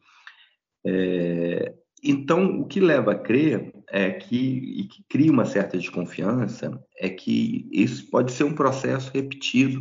É, 0.87 1.75
então, 2.02 2.61
o 2.61 2.66
que 2.66 2.78
leva 2.78 3.12
a 3.12 3.19
crer 3.19 3.75
é 3.88 4.12
que, 4.12 4.37
e 4.37 4.85
que 4.85 5.05
cria 5.09 5.33
uma 5.33 5.45
certa 5.45 5.76
desconfiança, 5.76 6.81
é 6.97 7.09
que 7.09 7.69
isso 7.73 8.09
pode 8.11 8.33
ser 8.33 8.45
um 8.45 8.55
processo 8.55 9.11
repetido 9.12 9.81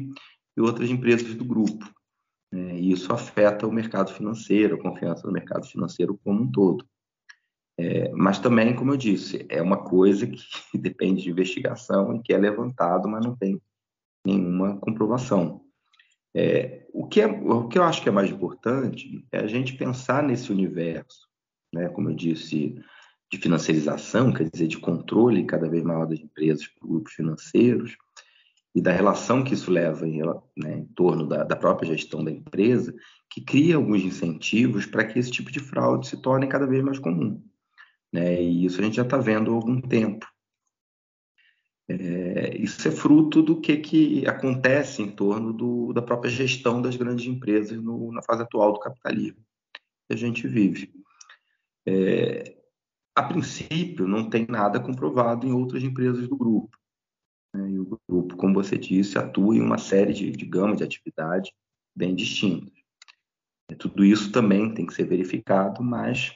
em 0.58 0.62
outras 0.62 0.90
empresas 0.90 1.36
do 1.36 1.46
grupo. 1.46 1.86
Né? 2.52 2.80
E 2.80 2.92
isso 2.92 3.12
afeta 3.14 3.68
o 3.68 3.72
mercado 3.72 4.12
financeiro, 4.14 4.76
a 4.76 4.82
confiança 4.82 5.28
no 5.28 5.34
mercado 5.34 5.68
financeiro 5.68 6.20
como 6.24 6.44
um 6.44 6.52
todo. 6.52 6.86
É, 7.78 8.10
mas 8.14 8.40
também, 8.40 8.74
como 8.74 8.94
eu 8.94 8.98
disse, 8.98 9.46
é 9.50 9.62
uma 9.62 9.84
coisa 9.84 10.26
que 10.26 10.38
depende 10.80 11.24
de 11.24 11.30
investigação 11.30 12.16
e 12.16 12.22
que 12.22 12.34
é 12.34 12.38
levantado, 12.38 13.08
mas 13.10 13.26
não 13.26 13.36
tem 13.36 13.62
nenhuma 14.26 14.78
comprovação. 14.78 15.65
É, 16.36 16.86
o, 16.94 17.08
que 17.08 17.22
é, 17.22 17.28
o 17.28 17.68
que 17.70 17.80
eu 17.80 17.84
acho 17.84 18.02
que 18.02 18.10
é 18.10 18.12
mais 18.12 18.30
importante 18.30 19.26
é 19.32 19.40
a 19.40 19.48
gente 19.48 19.78
pensar 19.78 20.22
nesse 20.22 20.52
universo, 20.52 21.30
né, 21.74 21.88
como 21.88 22.10
eu 22.10 22.14
disse, 22.14 22.78
de 23.32 23.38
financiarização, 23.38 24.34
quer 24.34 24.50
dizer, 24.52 24.68
de 24.68 24.78
controle 24.78 25.46
cada 25.46 25.70
vez 25.70 25.82
maior 25.82 26.06
das 26.06 26.20
empresas 26.20 26.68
por 26.68 26.90
grupos 26.90 27.14
financeiros, 27.14 27.96
e 28.76 28.82
da 28.82 28.92
relação 28.92 29.42
que 29.42 29.54
isso 29.54 29.72
leva 29.72 30.06
em, 30.06 30.22
né, 30.58 30.80
em 30.80 30.86
torno 30.88 31.26
da, 31.26 31.46
da, 31.46 31.56
própria 31.56 31.96
gestão 31.96 32.22
da 32.22 32.30
empresa, 32.30 32.94
que 33.30 33.40
cria 33.40 33.78
alguns 33.78 34.04
incentivos 34.04 34.86
para 34.86 35.06
que 35.06 35.18
esse 35.18 35.32
tipo 35.32 35.50
de 35.50 35.62
fraude 35.62 36.08
se 36.08 36.22
torne 36.22 36.46
cada 36.46 36.68
vez 36.68 36.84
mais 36.84 37.00
comum. 37.00 37.42
Né? 38.12 38.44
E 38.44 38.66
isso 38.66 38.82
a 38.82 38.84
gente 38.84 38.98
já 38.98 39.04
está 39.04 39.18
vendo 39.18 39.52
há 39.52 39.56
algum 39.56 39.80
tempo. 39.80 40.28
É, 41.88 42.58
isso 42.58 42.88
é 42.88 42.92
fruto 42.92 43.44
do 43.44 43.62
que, 43.62 43.78
que 43.78 44.28
acontece 44.28 45.04
em 45.04 45.12
torno 45.12 45.54
do, 45.54 45.94
da 45.94 46.02
própria 46.02 46.32
gestão 46.32 46.82
das 46.82 46.96
grandes 46.96 47.28
empresas 47.28 47.80
no, 47.82 48.12
na 48.12 48.24
fase 48.24 48.42
atual 48.42 48.74
do 48.74 48.80
capitalismo 48.80 49.46
que 50.08 50.14
a 50.14 50.18
gente 50.18 50.48
vive. 50.48 50.92
É, 51.88 52.56
a 53.16 53.24
princípio, 53.24 54.08
não 54.08 54.30
tem 54.30 54.46
nada 54.48 54.80
comprovado 54.80 55.48
em 55.48 55.54
outras 55.54 55.84
empresas 55.84 56.28
do 56.28 56.36
grupo. 56.36 56.78
Né? 57.54 57.72
E 57.72 57.80
o 57.80 58.00
grupo, 58.08 58.36
como 58.36 58.54
você 58.54 58.78
disse, 58.78 59.18
atua 59.18 59.56
em 59.56 59.62
uma 59.62 59.78
série 59.78 60.14
de, 60.14 60.32
de 60.32 60.46
gama 60.46 60.76
de 60.76 60.84
atividades 60.84 61.52
bem 61.96 62.16
distintas. 62.16 62.74
Tudo 63.80 64.04
isso 64.06 64.32
também 64.32 64.74
tem 64.74 64.86
que 64.86 64.94
ser 64.94 65.06
verificado, 65.06 65.84
mas 65.84 66.32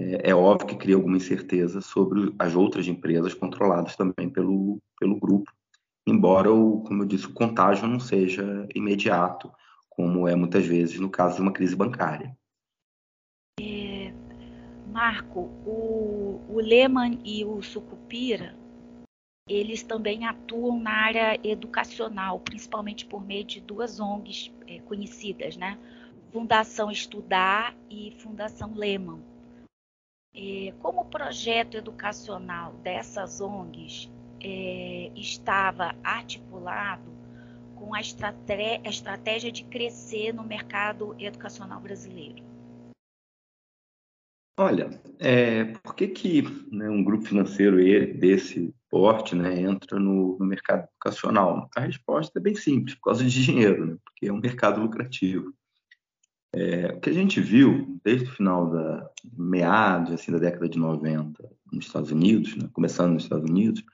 é, 0.00 0.30
é, 0.30 0.34
óbvio 0.34 0.68
que 0.68 0.76
cria 0.76 0.94
alguma 0.94 1.18
incerteza 1.18 1.82
sobre 1.82 2.34
as 2.38 2.56
outras 2.56 2.88
empresas 2.88 3.34
controladas 3.34 3.94
também 3.96 4.30
pelo, 4.30 4.78
pelo 4.98 5.20
grupo, 5.20 5.52
embora, 6.06 6.50
o, 6.50 6.80
como 6.82 7.02
eu 7.02 7.06
disse, 7.06 7.26
o 7.26 7.34
contágio 7.34 7.86
não 7.86 8.00
seja 8.00 8.66
imediato, 8.74 9.52
como 9.88 10.26
é 10.26 10.34
muitas 10.34 10.64
vezes 10.64 10.98
no 10.98 11.10
caso 11.10 11.36
de 11.36 11.42
uma 11.42 11.52
crise 11.52 11.76
bancária. 11.76 12.34
É, 13.60 14.12
Marco, 14.90 15.40
o, 15.66 16.40
o 16.48 16.60
Lehman 16.60 17.20
e 17.22 17.44
o 17.44 17.60
Sucupira, 17.60 18.54
eles 19.46 19.82
também 19.82 20.24
atuam 20.26 20.80
na 20.80 20.92
área 20.92 21.40
educacional, 21.46 22.40
principalmente 22.40 23.04
por 23.04 23.22
meio 23.22 23.44
de 23.44 23.60
duas 23.60 24.00
ONGs 24.00 24.50
é, 24.66 24.78
conhecidas, 24.80 25.56
né? 25.56 25.76
Fundação 26.32 26.90
Estudar 26.90 27.76
e 27.90 28.14
Fundação 28.18 28.72
Lehman. 28.74 29.29
É, 30.34 30.72
como 30.78 31.00
o 31.00 31.04
projeto 31.04 31.76
educacional 31.76 32.72
dessas 32.82 33.40
ONGs 33.40 34.10
é, 34.40 35.10
estava 35.16 35.94
articulado 36.04 37.10
com 37.74 37.94
a 37.94 38.00
estratégia, 38.00 39.50
de 39.50 39.64
crescer 39.64 40.32
no 40.32 40.44
mercado 40.44 41.16
educacional 41.18 41.80
brasileiro? 41.80 42.44
Olha, 44.58 44.90
é, 45.18 45.64
por 45.64 45.94
que, 45.94 46.06
que 46.08 46.42
né, 46.70 46.88
um 46.90 47.02
grupo 47.02 47.24
financeiro 47.24 47.78
desse 48.18 48.74
porte 48.90 49.34
né, 49.34 49.58
entra 49.58 49.98
no, 49.98 50.36
no, 50.38 50.44
mercado 50.44 50.86
educacional? 50.90 51.70
A 51.74 51.80
resposta 51.80 52.38
é 52.38 52.42
bem 52.42 52.54
simples, 52.54 52.94
por 52.96 53.04
causa 53.04 53.24
de 53.24 53.44
dinheiro, 53.44 53.86
né, 53.86 53.96
porque 54.04 54.26
é 54.26 54.32
um 54.32 54.38
mercado 54.38 54.80
lucrativo. 54.80 55.54
É, 56.52 56.86
o 56.94 57.00
que 57.00 57.10
a 57.10 57.12
gente 57.12 57.40
viu 57.40 58.00
desde 58.04 58.28
o 58.28 58.32
final 58.32 58.70
da 58.70 59.10
meados 59.36 60.12
assim, 60.12 60.32
da 60.32 60.38
década 60.38 60.68
de 60.68 60.78
90 60.78 61.48
nos 61.72 61.86
Estados 61.86 62.10
Unidos, 62.10 62.56
né, 62.56 62.68
começando 62.72 63.12
nos 63.12 63.22
Estados 63.22 63.48
Unidos, 63.48 63.84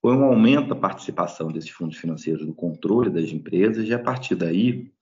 foi 0.00 0.14
um 0.16 0.24
aumento 0.24 0.68
da 0.68 0.76
participação 0.76 1.50
desses 1.52 1.70
fundos 1.70 1.96
financeiros 1.96 2.46
no 2.46 2.54
controle 2.54 3.10
das 3.10 3.30
empresas 3.30 3.86
e, 3.86 3.94
a 3.94 3.98
partir 3.98 4.34
daí, 4.34 4.92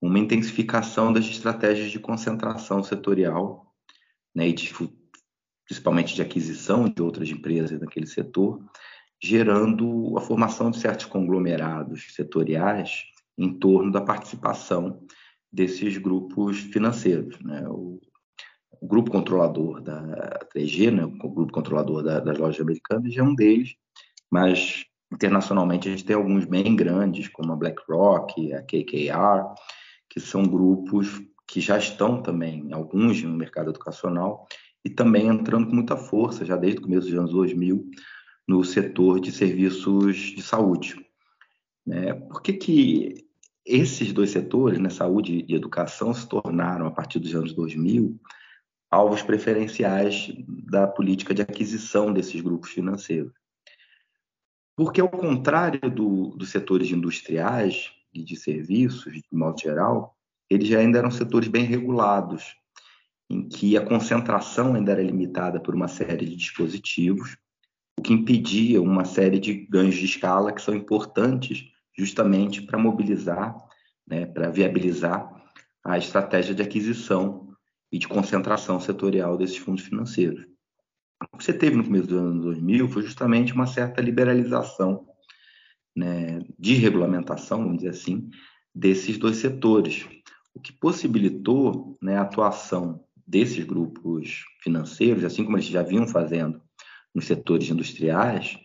uma 0.00 0.18
intensificação 0.18 1.12
das 1.12 1.26
estratégias 1.26 1.90
de 1.90 1.98
concentração 1.98 2.82
setorial, 2.82 3.74
né, 4.34 4.48
e 4.48 4.52
de, 4.52 4.72
principalmente 5.66 6.14
de 6.14 6.22
aquisição 6.22 6.88
de 6.88 7.02
outras 7.02 7.28
empresas 7.30 7.78
naquele 7.80 8.06
setor, 8.06 8.62
gerando 9.22 10.16
a 10.16 10.20
formação 10.20 10.70
de 10.70 10.78
certos 10.78 11.06
conglomerados 11.06 12.14
setoriais 12.14 13.04
em 13.36 13.58
torno 13.58 13.92
da 13.92 14.00
participação 14.00 15.02
desses 15.52 15.96
grupos 15.98 16.58
financeiros. 16.58 17.38
Né? 17.40 17.66
O, 17.68 18.00
o, 18.80 18.86
grupo 18.86 19.10
controlador 19.10 19.80
da 19.80 20.38
3G, 20.54 20.90
né? 20.90 21.04
o 21.04 21.30
grupo 21.30 21.52
controlador 21.52 22.02
da, 22.02 22.20
das 22.20 22.38
lojas 22.38 22.60
americanas, 22.60 23.16
é 23.16 23.22
um 23.22 23.34
deles, 23.34 23.74
mas 24.30 24.84
internacionalmente 25.12 25.88
a 25.88 25.90
gente 25.90 26.04
tem 26.04 26.16
alguns 26.16 26.44
bem 26.44 26.76
grandes, 26.76 27.28
como 27.28 27.52
a 27.52 27.56
BlackRock, 27.56 28.52
a 28.52 28.62
KKR, 28.62 29.54
que 30.08 30.20
são 30.20 30.44
grupos 30.44 31.20
que 31.48 31.60
já 31.60 31.76
estão 31.76 32.22
também, 32.22 32.72
alguns 32.72 33.22
no 33.22 33.36
mercado 33.36 33.70
educacional, 33.70 34.46
e 34.84 34.88
também 34.88 35.26
entrando 35.26 35.66
com 35.66 35.74
muita 35.74 35.96
força, 35.96 36.44
já 36.44 36.56
desde 36.56 36.78
o 36.78 36.82
começo 36.82 37.08
dos 37.08 37.18
anos 37.18 37.32
2000, 37.32 37.90
no 38.46 38.64
setor 38.64 39.20
de 39.20 39.32
serviços 39.32 40.16
de 40.16 40.42
saúde. 40.42 40.96
Né? 41.84 42.14
Por 42.14 42.40
que, 42.40 42.52
que 42.52 43.29
esses 43.70 44.12
dois 44.12 44.30
setores, 44.30 44.78
né, 44.78 44.90
saúde 44.90 45.44
e 45.48 45.54
educação, 45.54 46.12
se 46.12 46.28
tornaram, 46.28 46.86
a 46.86 46.90
partir 46.90 47.20
dos 47.20 47.34
anos 47.34 47.52
2000, 47.52 48.20
alvos 48.90 49.22
preferenciais 49.22 50.32
da 50.46 50.86
política 50.88 51.32
de 51.32 51.42
aquisição 51.42 52.12
desses 52.12 52.40
grupos 52.40 52.70
financeiros. 52.70 53.32
Porque, 54.76 55.00
ao 55.00 55.08
contrário 55.08 55.90
do, 55.90 56.30
dos 56.30 56.50
setores 56.50 56.90
industriais 56.90 57.92
e 58.12 58.24
de 58.24 58.34
serviços, 58.34 59.12
de 59.12 59.24
modo 59.30 59.60
geral, 59.60 60.16
eles 60.48 60.72
ainda 60.74 60.98
eram 60.98 61.10
setores 61.10 61.48
bem 61.48 61.64
regulados, 61.64 62.56
em 63.30 63.48
que 63.48 63.76
a 63.76 63.86
concentração 63.86 64.74
ainda 64.74 64.90
era 64.90 65.02
limitada 65.02 65.60
por 65.60 65.74
uma 65.74 65.86
série 65.86 66.26
de 66.26 66.34
dispositivos, 66.34 67.36
o 67.96 68.02
que 68.02 68.12
impedia 68.12 68.82
uma 68.82 69.04
série 69.04 69.38
de 69.38 69.54
ganhos 69.54 69.94
de 69.94 70.06
escala 70.06 70.52
que 70.52 70.60
são 70.60 70.74
importantes 70.74 71.69
justamente 71.96 72.62
para 72.62 72.78
mobilizar, 72.78 73.56
né, 74.06 74.26
para 74.26 74.50
viabilizar 74.50 75.28
a 75.84 75.98
estratégia 75.98 76.54
de 76.54 76.62
aquisição 76.62 77.48
e 77.92 77.98
de 77.98 78.06
concentração 78.06 78.78
setorial 78.80 79.36
desses 79.36 79.56
fundos 79.56 79.82
financeiros. 79.82 80.46
O 81.32 81.36
que 81.36 81.44
você 81.44 81.52
teve 81.52 81.76
no 81.76 81.84
começo 81.84 82.06
dos 82.06 82.18
anos 82.18 82.42
2000 82.42 82.88
foi 82.88 83.02
justamente 83.02 83.52
uma 83.52 83.66
certa 83.66 84.00
liberalização 84.00 85.06
né, 85.94 86.40
de 86.58 86.74
regulamentação, 86.74 87.58
vamos 87.58 87.78
dizer 87.78 87.90
assim, 87.90 88.30
desses 88.74 89.18
dois 89.18 89.36
setores, 89.36 90.06
o 90.54 90.60
que 90.60 90.72
possibilitou 90.72 91.98
né, 92.00 92.16
a 92.16 92.22
atuação 92.22 93.04
desses 93.26 93.64
grupos 93.64 94.44
financeiros, 94.62 95.24
assim 95.24 95.44
como 95.44 95.56
eles 95.56 95.66
já 95.66 95.82
vinham 95.82 96.06
fazendo 96.06 96.60
nos 97.14 97.26
setores 97.26 97.68
industriais, 97.68 98.58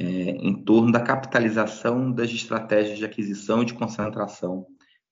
é, 0.00 0.30
em 0.30 0.54
torno 0.54 0.90
da 0.90 0.98
capitalização 0.98 2.10
das 2.10 2.30
estratégias 2.30 2.96
de 2.96 3.04
aquisição 3.04 3.60
e 3.60 3.66
de 3.66 3.74
concentração 3.74 4.66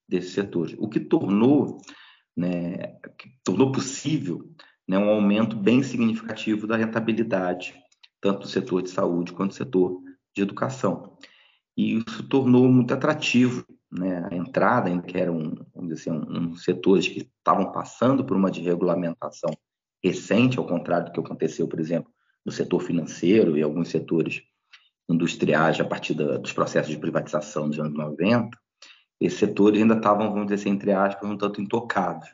desses 0.08 0.32
setores, 0.32 0.74
o 0.78 0.88
que 0.88 0.98
tornou, 0.98 1.76
né, 2.34 2.98
que 3.18 3.28
tornou 3.44 3.70
possível 3.70 4.50
né, 4.88 4.98
um 4.98 5.10
aumento 5.10 5.54
bem 5.54 5.82
significativo 5.82 6.66
da 6.66 6.78
rentabilidade, 6.78 7.74
tanto 8.18 8.40
do 8.40 8.48
setor 8.48 8.82
de 8.82 8.88
saúde 8.88 9.34
quanto 9.34 9.50
do 9.50 9.56
setor 9.56 10.00
de 10.34 10.40
educação. 10.40 11.18
E 11.76 11.98
isso 11.98 12.26
tornou 12.26 12.66
muito 12.66 12.94
atrativo 12.94 13.66
né, 13.92 14.26
a 14.30 14.34
entrada, 14.34 14.88
em 14.88 15.02
que 15.02 15.18
eram 15.18 15.54
vamos 15.74 15.90
dizer 15.90 16.10
assim, 16.10 16.10
um, 16.10 16.38
um 16.38 16.54
setores 16.56 17.06
que 17.06 17.30
estavam 17.38 17.70
passando 17.72 18.24
por 18.24 18.38
uma 18.38 18.50
desregulamentação 18.50 19.50
recente, 20.02 20.58
ao 20.58 20.66
contrário 20.66 21.06
do 21.06 21.12
que 21.12 21.20
aconteceu, 21.20 21.68
por 21.68 21.78
exemplo, 21.78 22.10
no 22.42 22.50
setor 22.50 22.80
financeiro 22.80 23.54
e 23.58 23.62
alguns 23.62 23.88
setores 23.88 24.42
industriais 25.08 25.80
a 25.80 25.84
partir 25.84 26.14
da, 26.14 26.36
dos 26.36 26.52
processos 26.52 26.90
de 26.90 26.98
privatização 26.98 27.68
dos 27.68 27.78
anos 27.78 27.96
90, 27.96 28.50
esses 29.20 29.38
setores 29.38 29.80
ainda 29.80 29.94
estavam, 29.94 30.30
vamos 30.30 30.46
dizer 30.46 30.56
assim, 30.56 30.70
entre 30.70 30.92
aspas, 30.92 31.28
um 31.28 31.36
tanto 31.36 31.60
intocados. 31.60 32.28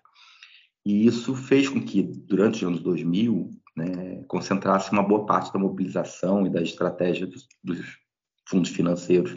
E 0.84 1.06
isso 1.06 1.34
fez 1.34 1.68
com 1.68 1.80
que, 1.80 2.02
durante 2.02 2.56
os 2.56 2.62
anos 2.62 2.80
2000, 2.80 3.50
né, 3.76 4.22
concentrasse 4.28 4.92
uma 4.92 5.02
boa 5.02 5.24
parte 5.24 5.52
da 5.52 5.58
mobilização 5.58 6.46
e 6.46 6.50
da 6.50 6.60
estratégia 6.60 7.26
dos, 7.26 7.46
dos 7.62 7.98
fundos 8.46 8.70
financeiros 8.70 9.34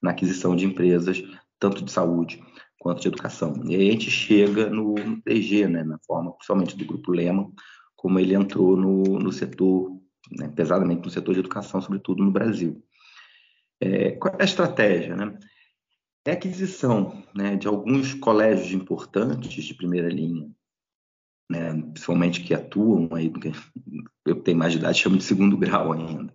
na 0.00 0.10
aquisição 0.10 0.54
de 0.54 0.64
empresas, 0.64 1.22
tanto 1.58 1.84
de 1.84 1.90
saúde 1.90 2.42
quanto 2.78 3.00
de 3.00 3.08
educação. 3.08 3.60
E 3.64 3.74
aí 3.74 3.88
a 3.88 3.92
gente 3.92 4.10
chega 4.10 4.68
no, 4.68 4.94
no 4.94 5.20
TG, 5.22 5.66
né, 5.66 5.82
na 5.82 5.98
forma, 6.06 6.32
principalmente 6.32 6.76
do 6.76 6.84
Grupo 6.84 7.10
Lema, 7.10 7.50
como 7.96 8.18
ele 8.18 8.34
entrou 8.34 8.76
no, 8.76 9.02
no 9.18 9.32
setor 9.32 9.93
né, 10.30 10.48
pesadamente 10.48 11.04
no 11.04 11.10
setor 11.10 11.34
de 11.34 11.40
educação, 11.40 11.80
sobretudo 11.80 12.22
no 12.22 12.30
Brasil. 12.30 12.82
É, 13.80 14.12
qual 14.12 14.34
é 14.38 14.42
a 14.42 14.44
estratégia? 14.44 15.16
Né? 15.16 15.38
É 16.26 16.30
a 16.30 16.34
aquisição 16.34 17.22
né, 17.34 17.56
de 17.56 17.66
alguns 17.66 18.14
colégios 18.14 18.72
importantes 18.72 19.64
de 19.64 19.74
primeira 19.74 20.08
linha, 20.08 20.50
né, 21.50 21.72
principalmente 21.92 22.42
que 22.42 22.54
atuam 22.54 23.08
aí, 23.12 23.30
eu 24.26 24.36
tenho 24.36 24.56
mais 24.56 24.72
de 24.72 24.78
idade, 24.78 24.98
chamo 24.98 25.18
de 25.18 25.24
segundo 25.24 25.56
grau 25.58 25.92
ainda, 25.92 26.32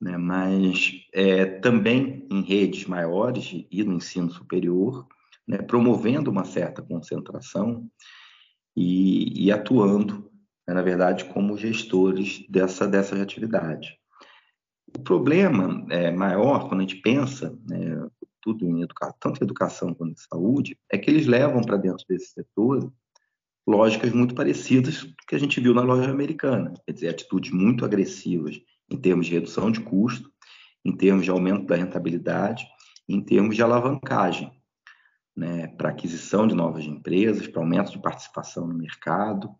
né, 0.00 0.16
mas 0.16 0.92
é, 1.12 1.44
também 1.44 2.26
em 2.30 2.42
redes 2.42 2.86
maiores 2.86 3.52
e 3.68 3.82
no 3.82 3.94
ensino 3.94 4.30
superior, 4.30 5.08
né, 5.46 5.58
promovendo 5.58 6.30
uma 6.30 6.44
certa 6.44 6.80
concentração 6.80 7.90
e, 8.76 9.46
e 9.46 9.50
atuando 9.50 10.27
né, 10.68 10.74
na 10.74 10.82
verdade, 10.82 11.24
como 11.24 11.56
gestores 11.56 12.44
dessa, 12.48 12.86
dessa 12.86 13.20
atividade. 13.20 13.98
O 14.94 15.00
problema 15.00 15.86
é, 15.90 16.10
maior, 16.10 16.68
quando 16.68 16.80
a 16.80 16.82
gente 16.82 16.96
pensa, 16.96 17.58
né, 17.66 18.06
tudo 18.42 18.66
em 18.66 18.82
educação, 18.82 19.16
tanto 19.18 19.40
em 19.40 19.44
educação 19.44 19.94
quanto 19.94 20.12
em 20.12 20.16
saúde, 20.16 20.78
é 20.90 20.98
que 20.98 21.10
eles 21.10 21.26
levam 21.26 21.62
para 21.62 21.78
dentro 21.78 22.04
desse 22.06 22.32
setor 22.32 22.92
lógicas 23.66 24.12
muito 24.12 24.34
parecidas 24.34 25.06
que 25.26 25.34
a 25.34 25.38
gente 25.38 25.60
viu 25.60 25.74
na 25.74 25.82
loja 25.82 26.10
americana, 26.10 26.72
quer 26.86 26.92
dizer, 26.92 27.08
atitudes 27.08 27.50
muito 27.50 27.84
agressivas 27.84 28.58
em 28.90 28.96
termos 28.96 29.26
de 29.26 29.32
redução 29.32 29.70
de 29.70 29.80
custo, 29.80 30.30
em 30.84 30.96
termos 30.96 31.24
de 31.24 31.30
aumento 31.30 31.66
da 31.66 31.76
rentabilidade, 31.76 32.66
em 33.06 33.20
termos 33.20 33.56
de 33.56 33.62
alavancagem, 33.62 34.50
né, 35.36 35.66
para 35.66 35.90
aquisição 35.90 36.46
de 36.46 36.54
novas 36.54 36.84
empresas, 36.84 37.46
para 37.46 37.60
aumento 37.60 37.92
de 37.92 38.00
participação 38.00 38.66
no 38.66 38.74
mercado, 38.74 39.50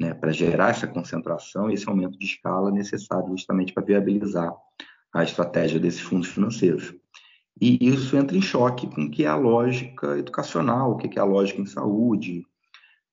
né, 0.00 0.14
para 0.14 0.32
gerar 0.32 0.70
essa 0.70 0.86
concentração 0.86 1.70
e 1.70 1.74
esse 1.74 1.86
aumento 1.86 2.18
de 2.18 2.24
escala 2.24 2.70
necessário 2.70 3.28
justamente 3.28 3.74
para 3.74 3.84
viabilizar 3.84 4.50
a 5.12 5.22
estratégia 5.22 5.78
desses 5.78 6.00
fundos 6.00 6.28
financeiros. 6.28 6.94
E 7.60 7.86
isso 7.86 8.16
entra 8.16 8.34
em 8.34 8.40
choque 8.40 8.86
com 8.86 9.02
o 9.02 9.10
que 9.10 9.24
é 9.24 9.28
a 9.28 9.36
lógica 9.36 10.18
educacional, 10.18 10.92
o 10.92 10.96
que 10.96 11.18
é 11.18 11.20
a 11.20 11.26
lógica 11.26 11.60
em 11.60 11.66
saúde. 11.66 12.46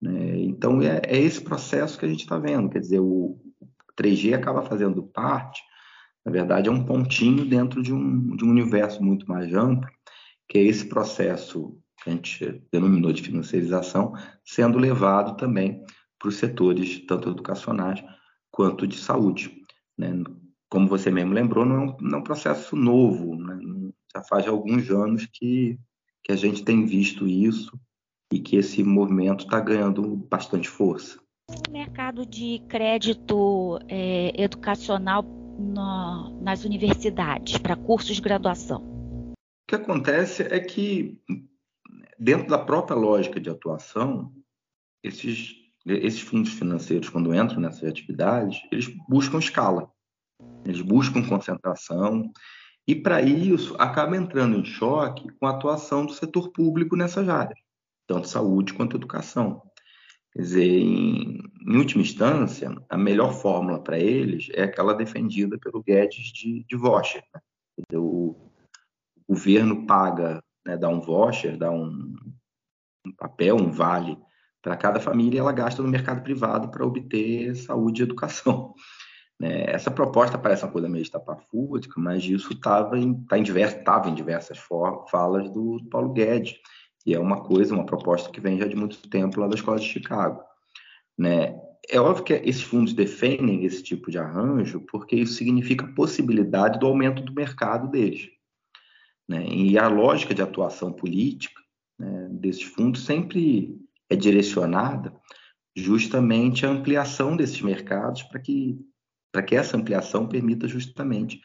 Né? 0.01 0.39
Então, 0.39 0.81
é, 0.81 1.01
é, 1.05 1.19
esse 1.19 1.41
processo 1.41 1.99
que 1.99 2.05
a 2.05 2.09
gente 2.09 2.21
está 2.21 2.37
vendo. 2.37 2.69
Quer 2.69 2.79
dizer, 2.79 2.99
o 3.01 3.37
3G 3.99 4.33
acaba 4.33 4.61
fazendo 4.61 5.03
parte, 5.03 5.61
na 6.25 6.31
verdade, 6.31 6.69
é 6.69 6.71
um 6.71 6.85
pontinho 6.85 7.43
dentro 7.45 7.83
de 7.83 7.93
um, 7.93 8.35
de 8.37 8.45
um 8.45 8.49
universo 8.49 9.03
muito 9.03 9.27
mais 9.27 9.53
amplo, 9.53 9.89
que 10.47 10.57
é 10.57 10.61
esse 10.61 10.85
processo 10.85 11.77
que 12.01 12.09
a 12.09 12.13
gente 12.13 12.63
denominou 12.71 13.11
de 13.11 13.23
financiarização, 13.23 14.13
sendo 14.45 14.77
levado 14.77 15.35
também 15.35 15.83
para 16.19 16.29
os 16.29 16.37
setores, 16.37 17.05
tanto 17.05 17.29
educacionais 17.29 18.03
quanto 18.51 18.87
de 18.87 18.97
saúde. 18.97 19.63
Né? 19.97 20.23
Como 20.69 20.87
você 20.87 21.11
mesmo 21.11 21.33
lembrou, 21.33 21.65
não 21.65 21.75
é 21.75 21.79
um, 21.79 21.97
não 22.01 22.17
é 22.17 22.21
um 22.21 22.23
processo 22.23 22.75
novo, 22.75 23.35
né? 23.35 23.57
já 24.15 24.23
faz 24.23 24.47
alguns 24.47 24.89
anos 24.89 25.25
que, 25.31 25.79
que 26.23 26.31
a 26.31 26.35
gente 26.35 26.63
tem 26.63 26.85
visto 26.85 27.27
isso 27.27 27.79
e 28.31 28.39
que 28.39 28.57
esse 28.57 28.83
movimento 28.83 29.45
está 29.45 29.59
ganhando 29.59 30.15
bastante 30.15 30.67
força. 30.67 31.19
O 31.49 31.71
mercado 31.71 32.25
de 32.25 32.61
crédito 32.67 33.79
é, 33.87 34.33
educacional 34.41 35.23
nas 36.41 36.63
universidades 36.65 37.57
para 37.57 37.75
cursos 37.75 38.15
de 38.15 38.21
graduação? 38.21 38.81
O 39.33 39.35
que 39.67 39.75
acontece 39.75 40.43
é 40.43 40.59
que, 40.59 41.19
dentro 42.17 42.47
da 42.47 42.59
própria 42.59 42.95
lógica 42.95 43.39
de 43.39 43.49
atuação, 43.49 44.31
esses, 45.03 45.55
esses 45.87 46.21
fundos 46.21 46.53
financeiros, 46.53 47.09
quando 47.09 47.33
entram 47.33 47.59
nessas 47.59 47.83
atividades, 47.83 48.61
eles 48.71 48.87
buscam 49.07 49.39
escala, 49.39 49.89
eles 50.65 50.81
buscam 50.81 51.27
concentração, 51.27 52.31
e 52.87 52.95
para 52.95 53.21
isso 53.21 53.75
acaba 53.77 54.15
entrando 54.15 54.57
em 54.57 54.63
choque 54.65 55.27
com 55.39 55.45
a 55.45 55.51
atuação 55.51 56.05
do 56.05 56.13
setor 56.13 56.51
público 56.51 56.95
nessas 56.95 57.27
áreas, 57.27 57.59
tanto 58.07 58.27
saúde 58.27 58.73
quanto 58.73 58.95
educação. 58.95 59.61
Quer 60.33 60.41
dizer, 60.41 60.69
em, 60.69 61.41
em 61.67 61.77
última 61.77 62.01
instância, 62.01 62.73
a 62.89 62.97
melhor 62.97 63.33
fórmula 63.33 63.81
para 63.81 63.99
eles 63.99 64.49
é 64.53 64.63
aquela 64.63 64.93
defendida 64.93 65.57
pelo 65.57 65.83
Guedes 65.83 66.31
de, 66.31 66.63
de 66.63 66.75
voucher. 66.75 67.23
Né? 67.33 67.41
O, 67.97 68.35
o 69.15 69.33
governo 69.33 69.85
paga, 69.85 70.41
né, 70.65 70.77
dá 70.77 70.89
um 70.89 71.01
voucher, 71.01 71.57
dá 71.57 71.71
um, 71.71 72.13
um 73.05 73.11
papel, 73.17 73.55
um 73.55 73.71
vale 73.71 74.17
para 74.61 74.75
cada 74.75 74.99
família 74.99 75.39
ela 75.39 75.51
gasta 75.51 75.81
no 75.81 75.89
mercado 75.89 76.21
privado 76.21 76.69
para 76.69 76.85
obter 76.85 77.55
saúde 77.55 78.01
e 78.01 78.03
educação. 78.03 78.73
Né? 79.39 79.65
Essa 79.67 79.91
proposta 79.91 80.35
parece 80.35 80.63
uma 80.63 80.71
coisa 80.71 80.89
meio 80.89 81.03
estapafúrdica, 81.03 81.93
mas 81.99 82.23
isso 82.23 82.53
estava 82.53 82.97
em, 82.97 83.13
tá 83.25 83.37
em, 83.37 83.43
em 83.43 84.13
diversas 84.15 84.57
falas 84.57 85.47
do 85.51 85.79
Paulo 85.91 86.11
Guedes, 86.11 86.55
e 87.05 87.13
é 87.13 87.19
uma 87.19 87.41
coisa, 87.41 87.73
uma 87.73 87.85
proposta 87.85 88.31
que 88.31 88.41
vem 88.41 88.57
já 88.57 88.67
de 88.67 88.75
muito 88.75 89.07
tempo 89.09 89.39
lá 89.39 89.47
da 89.47 89.55
Escola 89.55 89.79
de 89.79 89.85
Chicago. 89.85 90.41
Né? 91.17 91.57
É 91.89 92.01
óbvio 92.01 92.25
que 92.25 92.33
esses 92.33 92.63
fundos 92.63 92.93
defendem 92.93 93.63
esse 93.63 93.81
tipo 93.81 94.11
de 94.11 94.17
arranjo 94.17 94.81
porque 94.81 95.15
isso 95.15 95.35
significa 95.35 95.87
possibilidade 95.93 96.79
do 96.79 96.85
aumento 96.85 97.21
do 97.21 97.33
mercado 97.33 97.87
deles. 97.87 98.27
Né? 99.25 99.45
E 99.47 99.77
a 99.77 99.87
lógica 99.87 100.33
de 100.33 100.41
atuação 100.41 100.91
política 100.91 101.61
né, 101.97 102.27
desses 102.29 102.63
fundos 102.63 103.05
sempre 103.05 103.79
é 104.09 104.15
direcionada 104.15 105.13
justamente 105.75 106.65
à 106.65 106.69
ampliação 106.69 107.35
desses 107.35 107.61
mercados 107.61 108.23
para 108.23 108.39
que 108.39 108.79
para 109.31 109.43
que 109.43 109.55
essa 109.55 109.77
ampliação 109.77 110.27
permita 110.27 110.67
justamente 110.67 111.41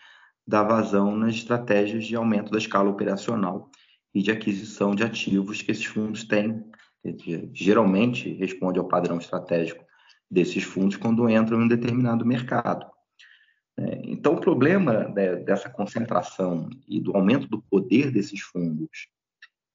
dar 0.46 0.62
vazão 0.62 1.14
nas 1.14 1.34
estratégias 1.34 2.06
de 2.06 2.16
aumento 2.16 2.50
da 2.50 2.56
escala 2.56 2.88
operacional 2.88 3.70
e 4.14 4.22
de 4.22 4.30
aquisição 4.30 4.94
de 4.94 5.02
ativos 5.02 5.60
que 5.60 5.70
esses 5.70 5.84
fundos 5.84 6.24
têm. 6.24 6.64
Geralmente 7.52 8.32
responde 8.34 8.78
ao 8.78 8.88
padrão 8.88 9.18
estratégico 9.18 9.84
desses 10.30 10.62
fundos 10.62 10.96
quando 10.96 11.28
entram 11.28 11.60
em 11.60 11.64
um 11.64 11.68
determinado 11.68 12.24
mercado. 12.24 12.86
É, 13.76 14.00
então, 14.04 14.34
o 14.34 14.40
problema 14.40 15.04
dessa 15.44 15.68
concentração 15.68 16.68
e 16.86 17.00
do 17.00 17.16
aumento 17.16 17.48
do 17.48 17.60
poder 17.62 18.10
desses 18.10 18.40
fundos 18.40 19.08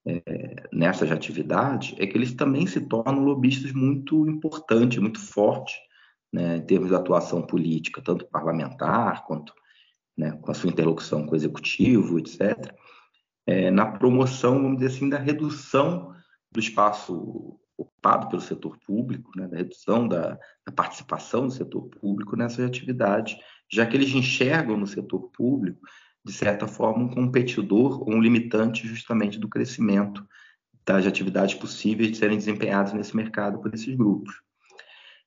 é, 0.08 0.68
nessas 0.72 1.12
atividades 1.12 1.94
é 1.98 2.06
que 2.06 2.16
eles 2.16 2.32
também 2.32 2.66
se 2.66 2.80
tornam 2.80 3.22
lobistas 3.22 3.72
muito 3.72 4.26
importantes, 4.26 4.98
muito 4.98 5.20
fortes 5.20 5.76
né, 6.32 6.56
em 6.56 6.62
termos 6.62 6.88
de 6.88 6.94
atuação 6.94 7.42
política, 7.42 8.00
tanto 8.00 8.26
parlamentar 8.26 9.26
quanto 9.26 9.52
né, 10.16 10.32
com 10.32 10.50
a 10.50 10.54
sua 10.54 10.70
interlocução 10.70 11.26
com 11.26 11.32
o 11.32 11.36
executivo, 11.36 12.18
etc., 12.18 12.74
é, 13.46 13.70
na 13.70 13.86
promoção, 13.86 14.62
vamos 14.62 14.78
dizer 14.78 14.94
assim, 14.94 15.08
da 15.08 15.18
redução 15.18 16.14
do 16.50 16.60
espaço 16.60 17.58
ocupado 17.78 18.28
pelo 18.28 18.42
setor 18.42 18.76
público, 18.78 19.30
né, 19.36 19.46
da 19.46 19.56
redução 19.56 20.06
da, 20.06 20.38
da, 20.66 20.72
participação 20.74 21.46
do 21.46 21.52
setor 21.52 21.88
público 21.88 22.36
nessas 22.36 22.66
atividades, 22.66 23.36
já 23.70 23.86
que 23.86 23.96
eles 23.96 24.10
enxergam 24.10 24.76
no 24.76 24.86
setor 24.86 25.30
público, 25.30 25.80
de 26.28 26.34
certa 26.34 26.66
forma, 26.66 27.04
um 27.04 27.08
competidor 27.08 28.02
ou 28.02 28.14
um 28.14 28.20
limitante 28.20 28.86
justamente 28.86 29.38
do 29.38 29.48
crescimento 29.48 30.26
das 30.86 31.06
atividades 31.06 31.54
possíveis 31.54 32.10
de 32.10 32.18
serem 32.18 32.36
desempenhadas 32.36 32.92
nesse 32.92 33.16
mercado 33.16 33.58
por 33.58 33.72
esses 33.72 33.94
grupos. 33.94 34.34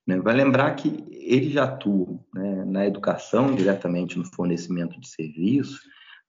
Né? 0.06 0.20
Vai 0.20 0.34
lembrar 0.34 0.74
que 0.76 1.04
eles 1.10 1.52
já 1.52 1.64
atuam 1.64 2.24
né, 2.32 2.64
na 2.64 2.86
educação, 2.86 3.54
diretamente 3.54 4.16
no 4.16 4.24
fornecimento 4.24 4.98
de 5.00 5.08
serviços, 5.08 5.80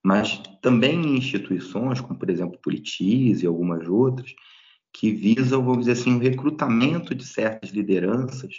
mas 0.02 0.42
também 0.60 1.00
em 1.00 1.16
instituições, 1.16 2.00
como 2.00 2.18
por 2.18 2.28
exemplo 2.28 2.58
Politis 2.60 3.42
e 3.42 3.46
algumas 3.46 3.88
outras, 3.88 4.34
que 4.92 5.12
visam, 5.12 5.64
vamos 5.64 5.86
dizer 5.86 5.92
assim, 5.92 6.16
o 6.16 6.20
recrutamento 6.20 7.14
de 7.14 7.24
certas 7.24 7.70
lideranças 7.70 8.52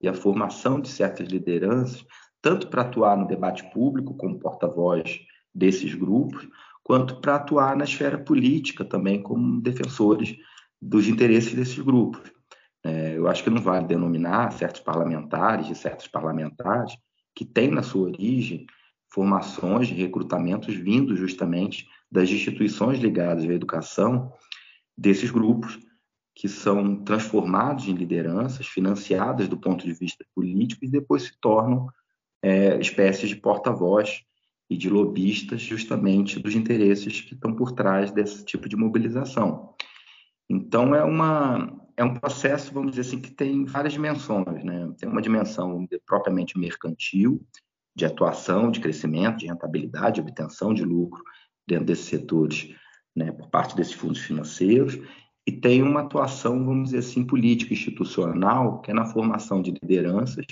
e 0.00 0.08
a 0.08 0.14
formação 0.14 0.80
de 0.80 0.88
certas 0.88 1.28
lideranças, 1.28 2.04
tanto 2.42 2.68
para 2.68 2.82
atuar 2.82 3.16
no 3.16 3.26
debate 3.26 3.70
público 3.72 4.14
como 4.16 4.38
porta-voz 4.38 5.20
desses 5.54 5.94
grupos, 5.94 6.48
quanto 6.82 7.20
para 7.20 7.36
atuar 7.36 7.76
na 7.76 7.84
esfera 7.84 8.18
política 8.18 8.84
também 8.84 9.22
como 9.22 9.60
defensores 9.60 10.36
dos 10.80 11.06
interesses 11.06 11.54
desses 11.54 11.78
grupos. 11.78 12.32
É, 12.84 13.16
eu 13.16 13.28
acho 13.28 13.44
que 13.44 13.50
não 13.50 13.62
vale 13.62 13.86
denominar 13.86 14.52
certos 14.52 14.80
parlamentares 14.80 15.68
e 15.70 15.74
certos 15.74 16.08
parlamentares 16.08 16.96
que 17.34 17.44
têm 17.44 17.70
na 17.70 17.82
sua 17.82 18.08
origem 18.08 18.66
formações 19.08 19.88
de 19.88 19.94
recrutamentos 19.94 20.74
vindos 20.74 21.18
justamente 21.18 21.86
das 22.10 22.28
instituições 22.30 22.98
ligadas 22.98 23.44
à 23.44 23.52
educação 23.52 24.32
desses 24.96 25.30
grupos 25.30 25.78
que 26.34 26.48
são 26.48 26.96
transformados 27.04 27.86
em 27.86 27.92
lideranças 27.92 28.66
financiadas 28.66 29.48
do 29.48 29.56
ponto 29.56 29.84
de 29.84 29.92
vista 29.92 30.24
político 30.34 30.84
e 30.84 30.88
depois 30.88 31.24
se 31.24 31.38
tornam 31.40 31.88
é, 32.42 32.78
espécies 32.80 33.28
de 33.28 33.36
porta-voz 33.36 34.22
e 34.72 34.76
de 34.76 34.88
lobistas 34.88 35.60
justamente 35.60 36.40
dos 36.40 36.54
interesses 36.54 37.20
que 37.20 37.34
estão 37.34 37.54
por 37.54 37.72
trás 37.72 38.10
desse 38.10 38.42
tipo 38.42 38.68
de 38.70 38.74
mobilização. 38.74 39.74
Então 40.48 40.94
é 40.94 41.04
uma 41.04 41.78
é 41.94 42.02
um 42.02 42.14
processo, 42.14 42.72
vamos 42.72 42.92
dizer 42.92 43.02
assim, 43.02 43.20
que 43.20 43.30
tem 43.30 43.66
várias 43.66 43.92
dimensões, 43.92 44.64
né? 44.64 44.90
Tem 44.98 45.06
uma 45.06 45.20
dimensão 45.20 45.86
propriamente 46.06 46.58
mercantil, 46.58 47.46
de 47.94 48.06
atuação, 48.06 48.70
de 48.70 48.80
crescimento, 48.80 49.40
de 49.40 49.46
rentabilidade, 49.46 50.14
de 50.14 50.20
obtenção 50.22 50.72
de 50.72 50.82
lucro 50.82 51.22
dentro 51.68 51.84
desses 51.84 52.06
setores, 52.06 52.74
né, 53.14 53.30
por 53.30 53.50
parte 53.50 53.76
desses 53.76 53.92
fundos 53.92 54.20
financeiros, 54.20 54.98
e 55.46 55.52
tem 55.52 55.82
uma 55.82 56.00
atuação, 56.00 56.64
vamos 56.64 56.84
dizer 56.84 56.98
assim, 56.98 57.26
política 57.26 57.74
institucional, 57.74 58.80
que 58.80 58.90
é 58.90 58.94
na 58.94 59.04
formação 59.04 59.60
de 59.60 59.72
lideranças, 59.72 60.46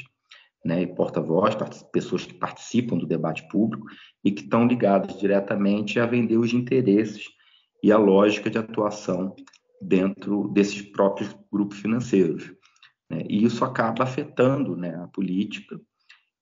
né, 0.64 0.87
porta-voz, 0.87 1.57
pessoas 1.92 2.27
que 2.27 2.35
participam 2.35 2.99
do 2.99 3.07
debate 3.07 3.46
público 3.49 3.87
e 4.23 4.31
que 4.31 4.42
estão 4.42 4.66
ligadas 4.66 5.18
diretamente 5.18 5.99
a 5.99 6.07
vender 6.07 6.37
os 6.37 6.53
interesses 6.53 7.25
e 7.83 7.90
a 7.90 7.99
lógica 7.99 8.51
de 8.51 8.59
atuação 8.59 9.35
dentro 9.81 10.49
desses 10.49 10.83
próprios 10.83 11.35
grupos 11.51 11.79
financeiros. 11.79 12.53
Né? 13.09 13.25
E 13.29 13.44
isso 13.44 13.64
acaba 13.64 14.05
afetando 14.05 14.77
né, 14.77 14.94
a 14.94 15.09
política 15.09 15.81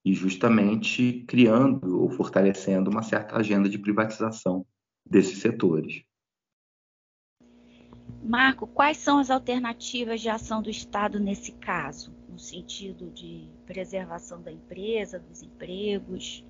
e 0.05 0.13
justamente 0.13 1.25
criando 1.29 2.01
ou 2.01 2.11
fortalecendo 2.11 2.91
uma 2.91 3.03
certa 3.03 3.37
agenda 3.37 3.69
de 3.69 3.79
privatização 3.79 4.67
desses 5.05 5.39
setores. 5.39 6.03
Marco, 8.23 8.67
quais 8.67 8.97
são 8.99 9.19
as 9.19 9.31
alternativas 9.31 10.21
de 10.21 10.29
ação 10.29 10.61
do 10.61 10.69
Estado 10.69 11.21
nesse 11.21 11.53
caso, 11.53 12.13
no 12.29 12.39
sentido 12.39 13.11
de 13.11 13.49
preservação 13.65 14.43
da 14.43 14.53
empresa, 14.53 15.19
dos 15.19 15.43
empregos, 15.43 16.45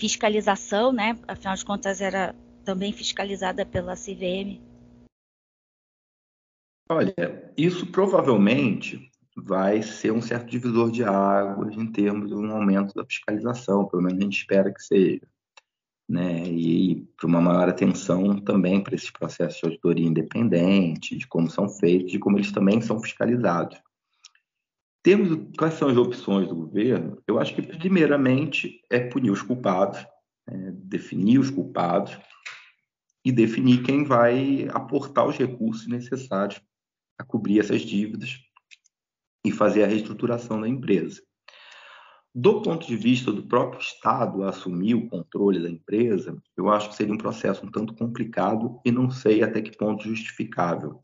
fiscalização, 0.00 0.92
né? 0.92 1.18
Afinal 1.28 1.54
de 1.54 1.64
contas, 1.64 2.00
era 2.00 2.34
também 2.64 2.92
fiscalizada 2.92 3.66
pela 3.66 3.94
CVM. 3.94 4.60
Olha, 6.90 7.14
isso 7.56 7.86
provavelmente 7.86 9.10
vai 9.36 9.82
ser 9.82 10.12
um 10.12 10.20
certo 10.20 10.50
divisor 10.50 10.90
de 10.90 11.02
águas 11.04 11.74
em 11.74 11.90
termos 11.90 12.28
de 12.28 12.34
um 12.34 12.50
aumento 12.50 12.94
da 12.94 13.04
fiscalização, 13.04 13.86
pelo 13.86 14.02
menos 14.02 14.18
a 14.18 14.22
gente 14.22 14.38
espera 14.38 14.72
que 14.72 14.82
seja. 14.82 15.26
Né? 16.12 16.46
E, 16.46 17.08
para 17.16 17.26
uma 17.26 17.40
maior 17.40 17.70
atenção 17.70 18.38
também 18.38 18.82
para 18.82 18.94
esses 18.94 19.10
processos 19.10 19.58
de 19.58 19.64
auditoria 19.64 20.06
independente, 20.06 21.16
de 21.16 21.26
como 21.26 21.48
são 21.48 21.70
feitos, 21.70 22.12
de 22.12 22.18
como 22.18 22.36
eles 22.36 22.52
também 22.52 22.82
são 22.82 23.00
fiscalizados. 23.00 23.80
Temos 25.02 25.48
quais 25.56 25.72
são 25.72 25.88
as 25.88 25.96
opções 25.96 26.46
do 26.46 26.54
governo? 26.54 27.16
Eu 27.26 27.40
acho 27.40 27.54
que 27.54 27.62
primeiramente 27.62 28.82
é 28.90 29.00
punir 29.00 29.30
os 29.30 29.40
culpados, 29.40 30.06
é, 30.50 30.72
definir 30.72 31.38
os 31.38 31.48
culpados 31.48 32.18
e 33.24 33.32
definir 33.32 33.82
quem 33.82 34.04
vai 34.04 34.68
aportar 34.68 35.26
os 35.26 35.38
recursos 35.38 35.88
necessários 35.88 36.60
a 37.18 37.24
cobrir 37.24 37.58
essas 37.58 37.80
dívidas 37.80 38.38
e 39.46 39.50
fazer 39.50 39.84
a 39.84 39.86
reestruturação 39.86 40.60
da 40.60 40.68
empresa. 40.68 41.22
Do 42.34 42.62
ponto 42.62 42.86
de 42.86 42.96
vista 42.96 43.30
do 43.30 43.42
próprio 43.42 43.80
Estado 43.80 44.42
assumir 44.44 44.94
o 44.94 45.06
controle 45.06 45.62
da 45.62 45.68
empresa, 45.68 46.40
eu 46.56 46.70
acho 46.70 46.88
que 46.88 46.94
seria 46.94 47.12
um 47.12 47.18
processo 47.18 47.66
um 47.66 47.70
tanto 47.70 47.94
complicado 47.94 48.80
e 48.84 48.90
não 48.90 49.10
sei 49.10 49.42
até 49.42 49.60
que 49.60 49.76
ponto 49.76 50.08
justificável. 50.08 50.98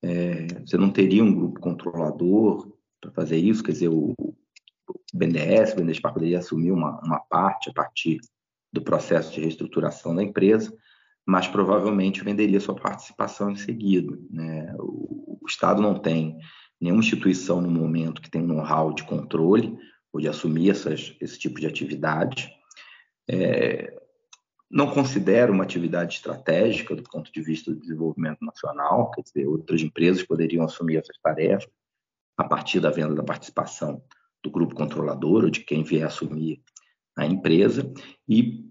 É, 0.00 0.46
você 0.64 0.76
não 0.76 0.90
teria 0.90 1.24
um 1.24 1.34
grupo 1.34 1.58
controlador 1.58 2.72
para 3.00 3.10
fazer 3.10 3.36
isso, 3.36 3.64
quer 3.64 3.72
dizer, 3.72 3.88
o, 3.88 4.14
o 4.16 4.34
BNDES, 5.12 5.72
o 5.72 5.76
BNDES 5.76 6.00
poderia 6.00 6.38
assumir 6.38 6.70
uma, 6.70 7.00
uma 7.00 7.18
parte 7.18 7.70
a 7.70 7.72
partir 7.72 8.20
do 8.72 8.80
processo 8.80 9.32
de 9.32 9.40
reestruturação 9.40 10.14
da 10.14 10.22
empresa, 10.22 10.72
mas 11.26 11.48
provavelmente 11.48 12.22
venderia 12.22 12.60
sua 12.60 12.76
participação 12.76 13.50
em 13.50 13.56
seguida. 13.56 14.16
Né? 14.30 14.72
O, 14.78 15.38
o 15.42 15.46
Estado 15.48 15.82
não 15.82 15.98
tem 15.98 16.38
nenhuma 16.80 17.02
instituição 17.02 17.60
no 17.60 17.70
momento 17.70 18.22
que 18.22 18.30
tem 18.30 18.40
um 18.40 18.46
know-how 18.46 18.92
de 18.94 19.02
controle 19.02 19.76
ou 20.18 20.20
de 20.20 20.28
assumir 20.28 20.70
essas, 20.70 21.14
esse 21.20 21.38
tipo 21.38 21.60
de 21.60 21.66
atividade. 21.66 22.52
É, 23.30 23.96
não 24.70 24.90
considero 24.90 25.52
uma 25.52 25.62
atividade 25.62 26.16
estratégica 26.16 26.94
do 26.94 27.04
ponto 27.04 27.32
de 27.32 27.40
vista 27.40 27.70
do 27.70 27.80
desenvolvimento 27.80 28.44
nacional, 28.44 29.10
quer 29.12 29.22
dizer, 29.22 29.46
outras 29.46 29.80
empresas 29.80 30.22
poderiam 30.24 30.64
assumir 30.64 30.96
essas 30.96 31.16
tarefas 31.22 31.70
a 32.36 32.44
partir 32.44 32.80
da 32.80 32.90
venda 32.90 33.14
da 33.14 33.22
participação 33.22 34.02
do 34.42 34.50
grupo 34.50 34.74
controlador 34.74 35.44
ou 35.44 35.50
de 35.50 35.60
quem 35.60 35.82
vier 35.82 36.06
assumir 36.06 36.60
a 37.16 37.24
empresa. 37.24 37.90
E 38.28 38.66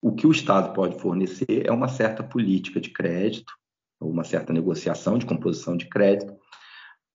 o 0.00 0.12
que 0.12 0.26
o 0.26 0.32
Estado 0.32 0.72
pode 0.72 0.98
fornecer 1.00 1.66
é 1.66 1.72
uma 1.72 1.88
certa 1.88 2.22
política 2.22 2.80
de 2.80 2.90
crédito, 2.90 3.52
uma 4.00 4.24
certa 4.24 4.52
negociação 4.52 5.18
de 5.18 5.26
composição 5.26 5.76
de 5.76 5.88
crédito, 5.88 6.34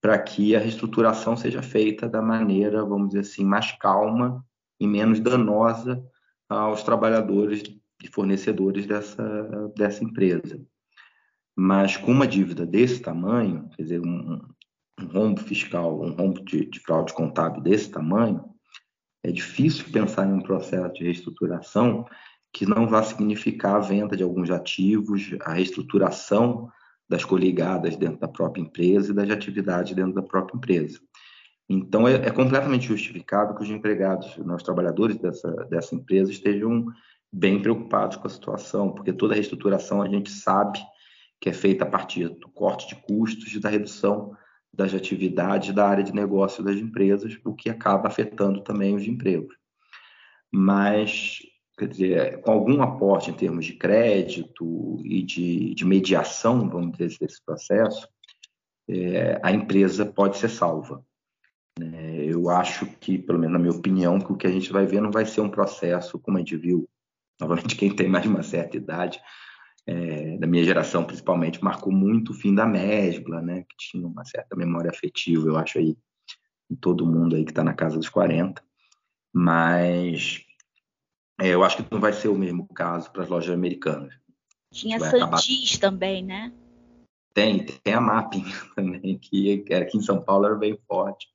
para 0.01 0.17
que 0.19 0.55
a 0.55 0.59
reestruturação 0.59 1.35
seja 1.35 1.61
feita 1.61 2.07
da 2.07 2.21
maneira, 2.21 2.85
vamos 2.85 3.09
dizer 3.09 3.21
assim, 3.21 3.43
mais 3.43 3.71
calma 3.73 4.45
e 4.79 4.85
menos 4.85 5.19
danosa 5.19 6.03
aos 6.49 6.83
trabalhadores 6.83 7.63
e 8.03 8.07
fornecedores 8.07 8.85
dessa, 8.85 9.71
dessa 9.75 10.03
empresa. 10.03 10.61
Mas 11.55 11.97
com 11.97 12.11
uma 12.11 12.27
dívida 12.27 12.65
desse 12.65 13.01
tamanho, 13.01 13.67
quer 13.75 13.81
dizer, 13.81 13.99
um, 13.99 14.39
um 15.01 15.05
rombo 15.07 15.41
fiscal, 15.41 15.99
um 15.99 16.11
rombo 16.11 16.43
de, 16.43 16.65
de, 16.65 16.79
fraude 16.79 17.13
contábil 17.13 17.61
desse 17.61 17.89
tamanho, 17.89 18.43
é 19.23 19.31
difícil 19.31 19.85
pensar 19.91 20.27
em 20.27 20.33
um 20.33 20.41
processo 20.41 20.93
de 20.93 21.03
reestruturação 21.03 22.05
que 22.53 22.65
não 22.65 22.87
vá 22.87 23.03
significar 23.03 23.75
a 23.75 23.79
venda 23.79 24.15
de 24.15 24.23
alguns 24.23 24.49
ativos, 24.51 25.35
a 25.41 25.53
reestruturação 25.53 26.69
das 27.09 27.23
coligadas 27.23 27.95
dentro 27.95 28.19
da 28.19 28.27
própria 28.27 28.61
empresa 28.61 29.11
e 29.11 29.15
das 29.15 29.29
atividades 29.29 29.95
dentro 29.95 30.13
da 30.13 30.21
própria 30.21 30.57
empresa. 30.57 30.99
Então, 31.69 32.07
é, 32.07 32.15
é 32.15 32.31
completamente 32.31 32.87
justificado 32.87 33.55
que 33.55 33.63
os 33.63 33.69
empregados, 33.69 34.37
né, 34.37 34.55
os 34.55 34.63
trabalhadores 34.63 35.17
dessa, 35.17 35.49
dessa 35.65 35.95
empresa 35.95 36.31
estejam 36.31 36.85
bem 37.31 37.61
preocupados 37.61 38.17
com 38.17 38.27
a 38.27 38.29
situação, 38.29 38.91
porque 38.91 39.11
toda 39.11 39.33
a 39.33 39.35
reestruturação 39.35 40.01
a 40.01 40.07
gente 40.07 40.31
sabe 40.31 40.79
que 41.39 41.49
é 41.49 41.53
feita 41.53 41.83
a 41.83 41.87
partir 41.87 42.29
do 42.29 42.49
corte 42.49 42.87
de 42.87 42.95
custos 43.03 43.53
e 43.53 43.59
da 43.59 43.69
redução 43.69 44.35
das 44.73 44.93
atividades 44.93 45.73
da 45.73 45.87
área 45.87 46.03
de 46.03 46.13
negócio 46.13 46.63
das 46.63 46.75
empresas, 46.75 47.37
o 47.43 47.53
que 47.53 47.69
acaba 47.69 48.07
afetando 48.07 48.61
também 48.61 48.95
os 48.95 49.05
empregos. 49.05 49.55
Mas 50.51 51.39
quer 51.77 51.87
dizer, 51.87 52.41
com 52.41 52.51
algum 52.51 52.81
aporte 52.81 53.29
em 53.29 53.33
termos 53.33 53.65
de 53.65 53.73
crédito 53.73 54.99
e 55.05 55.21
de, 55.21 55.75
de 55.75 55.85
mediação, 55.85 56.67
vamos 56.67 56.97
dizer, 56.97 57.17
desse 57.19 57.43
processo, 57.45 58.07
é, 58.89 59.39
a 59.43 59.51
empresa 59.51 60.05
pode 60.05 60.37
ser 60.37 60.49
salva. 60.49 61.05
É, 61.79 62.25
eu 62.25 62.49
acho 62.49 62.87
que, 62.99 63.19
pelo 63.19 63.37
menos 63.37 63.53
na 63.53 63.59
minha 63.59 63.77
opinião, 63.77 64.19
que 64.19 64.31
o 64.31 64.35
que 64.35 64.47
a 64.47 64.51
gente 64.51 64.71
vai 64.71 64.87
ver 64.87 65.01
não 65.01 65.11
vai 65.11 65.25
ser 65.25 65.41
um 65.41 65.49
processo, 65.49 66.17
como 66.17 66.37
a 66.37 66.39
gente 66.39 66.57
viu, 66.57 66.89
novamente, 67.39 67.75
quem 67.75 67.95
tem 67.95 68.07
mais 68.07 68.23
de 68.23 68.29
uma 68.29 68.41
certa 68.41 68.75
idade, 68.75 69.21
é, 69.85 70.37
da 70.37 70.47
minha 70.47 70.63
geração 70.63 71.05
principalmente, 71.05 71.63
marcou 71.63 71.93
muito 71.93 72.31
o 72.31 72.35
fim 72.35 72.55
da 72.55 72.65
Mesbla, 72.65 73.41
né, 73.41 73.63
que 73.69 73.77
tinha 73.77 74.07
uma 74.07 74.25
certa 74.25 74.55
memória 74.55 74.89
afetiva, 74.89 75.47
eu 75.47 75.55
acho 75.55 75.77
aí, 75.77 75.95
em 76.69 76.75
todo 76.75 77.05
mundo 77.05 77.35
aí 77.35 77.45
que 77.45 77.51
está 77.51 77.63
na 77.63 77.73
casa 77.73 77.97
dos 77.97 78.09
40, 78.09 78.61
mas 79.31 80.46
é, 81.39 81.49
eu 81.49 81.63
acho 81.63 81.77
que 81.77 81.93
não 81.93 82.01
vai 82.01 82.13
ser 82.13 82.29
o 82.29 82.37
mesmo 82.37 82.67
caso 82.73 83.11
para 83.11 83.23
as 83.23 83.29
lojas 83.29 83.53
americanas. 83.53 84.13
Tinha 84.71 84.99
Santis 84.99 85.21
acabar... 85.21 85.79
também, 85.79 86.23
né? 86.23 86.51
Tem, 87.33 87.63
tem 87.63 87.93
a 87.93 88.01
Mapping 88.01 88.45
também, 88.75 89.17
que 89.19 89.63
aqui 89.73 89.97
em 89.97 90.01
São 90.01 90.21
Paulo 90.21 90.45
era 90.45 90.55
bem 90.55 90.77
forte. 90.87 91.27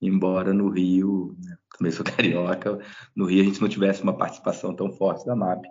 Embora 0.00 0.52
no 0.52 0.68
Rio, 0.70 1.36
né, 1.44 1.56
também 1.76 1.92
sou 1.92 2.04
carioca, 2.06 2.80
no 3.14 3.26
Rio 3.26 3.42
a 3.42 3.44
gente 3.44 3.60
não 3.60 3.68
tivesse 3.68 4.02
uma 4.02 4.16
participação 4.16 4.74
tão 4.74 4.90
forte 4.90 5.26
da 5.26 5.36
Mapping. 5.36 5.68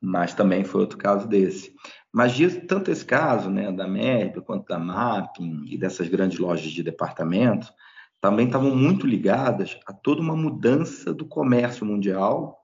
Mas 0.00 0.34
também 0.34 0.64
foi 0.64 0.80
outro 0.80 0.98
caso 0.98 1.26
desse. 1.26 1.72
Mas 2.12 2.36
tanto 2.68 2.90
esse 2.90 3.04
caso, 3.04 3.48
né, 3.48 3.72
da 3.72 3.86
MERP, 3.88 4.42
quanto 4.42 4.66
da 4.66 4.78
Mapping 4.78 5.64
e 5.66 5.78
dessas 5.78 6.08
grandes 6.08 6.38
lojas 6.38 6.70
de 6.70 6.82
departamentos, 6.82 7.72
também 8.20 8.46
estavam 8.46 8.74
muito 8.74 9.06
ligadas 9.06 9.78
a 9.86 9.92
toda 9.92 10.20
uma 10.20 10.36
mudança 10.36 11.14
do 11.14 11.24
comércio 11.24 11.86
mundial 11.86 12.63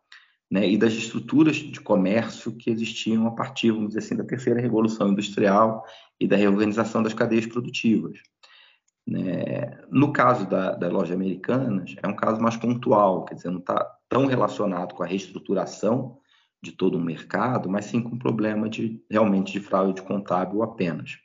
né, 0.51 0.69
e 0.69 0.77
das 0.77 0.93
estruturas 0.93 1.57
de 1.57 1.81
comércio 1.81 2.57
que 2.57 2.71
existiam 2.71 3.27
a 3.27 3.31
partir, 3.31 3.71
vamos 3.71 3.89
dizer 3.89 4.01
assim, 4.01 4.17
da 4.17 4.25
terceira 4.25 4.61
revolução 4.61 5.09
industrial 5.09 5.85
e 6.19 6.27
da 6.27 6.37
reorganização 6.37 7.03
das 7.03 7.15
cadeias 7.15 7.47
produtivas. 7.47 8.19
Né? 9.07 9.79
No 9.91 10.13
caso 10.13 10.49
da, 10.49 10.73
da 10.75 10.89
loja 10.89 11.15
americanas, 11.15 11.95
é 12.03 12.07
um 12.07 12.17
caso 12.17 12.41
mais 12.41 12.57
pontual, 12.57 13.25
quer 13.25 13.35
dizer, 13.35 13.51
não 13.51 13.61
está 13.61 13.85
tão 14.09 14.27
relacionado 14.27 14.95
com 14.95 15.05
a 15.05 15.07
reestruturação 15.07 16.19
de 16.63 16.73
todo 16.73 16.99
o 16.99 17.01
mercado, 17.01 17.71
mas 17.71 17.87
sim 17.87 18.03
com 18.03 18.17
o 18.17 18.19
problema 18.19 18.69
de 18.69 19.03
realmente 19.09 19.53
de 19.53 19.61
fraude 19.61 20.03
contábil 20.03 20.63
apenas. 20.63 21.17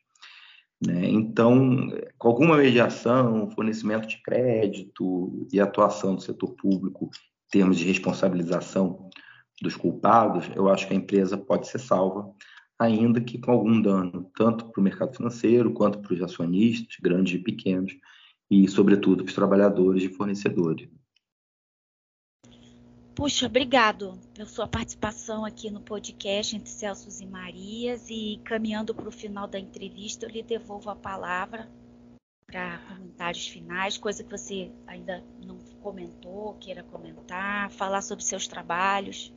Né? 0.86 1.10
Então, 1.10 1.90
com 2.18 2.28
alguma 2.28 2.58
mediação, 2.58 3.50
fornecimento 3.50 4.08
de 4.08 4.22
crédito 4.22 5.48
e 5.52 5.60
atuação 5.60 6.16
do 6.16 6.22
setor 6.22 6.52
público 6.56 7.10
termos 7.56 7.78
de 7.78 7.86
responsabilização 7.86 9.10
dos 9.62 9.78
culpados, 9.78 10.52
eu 10.54 10.68
acho 10.68 10.86
que 10.86 10.94
a 10.94 10.98
empresa 10.98 11.38
pode 11.38 11.70
ser 11.70 11.80
salva, 11.80 12.30
ainda 12.78 13.22
que 13.22 13.38
com 13.38 13.50
algum 13.50 13.82
dano, 13.82 14.30
tanto 14.36 14.70
para 14.70 14.82
o 14.82 14.84
mercado 14.84 15.16
financeiro 15.16 15.72
quanto 15.72 16.00
para 16.00 16.14
os 16.14 16.22
acionistas, 16.22 16.98
grandes 17.02 17.40
e 17.40 17.42
pequenos, 17.42 17.94
e, 18.52 18.68
sobretudo, 18.68 19.24
para 19.24 19.30
os 19.30 19.36
trabalhadores 19.36 20.04
e 20.04 20.10
fornecedores. 20.10 20.90
Puxa, 23.16 23.46
obrigado 23.46 24.20
pela 24.34 24.50
sua 24.50 24.68
participação 24.68 25.46
aqui 25.46 25.72
no 25.72 25.80
podcast 25.80 26.58
entre 26.58 26.70
Celso 26.70 27.08
e 27.24 27.26
Marias. 27.26 28.10
E 28.10 28.42
caminhando 28.44 28.94
para 28.94 29.08
o 29.08 29.12
final 29.12 29.48
da 29.48 29.58
entrevista, 29.58 30.26
eu 30.26 30.30
lhe 30.30 30.44
devolvo 30.44 30.90
a 30.90 30.96
palavra 30.98 31.72
para 32.46 32.80
comentários 32.80 33.48
finais, 33.48 33.98
coisa 33.98 34.22
que 34.22 34.30
você 34.30 34.70
ainda 34.86 35.24
comentou, 35.86 36.56
queira 36.56 36.82
comentar, 36.82 37.70
falar 37.70 38.02
sobre 38.02 38.24
seus 38.24 38.48
trabalhos. 38.48 39.32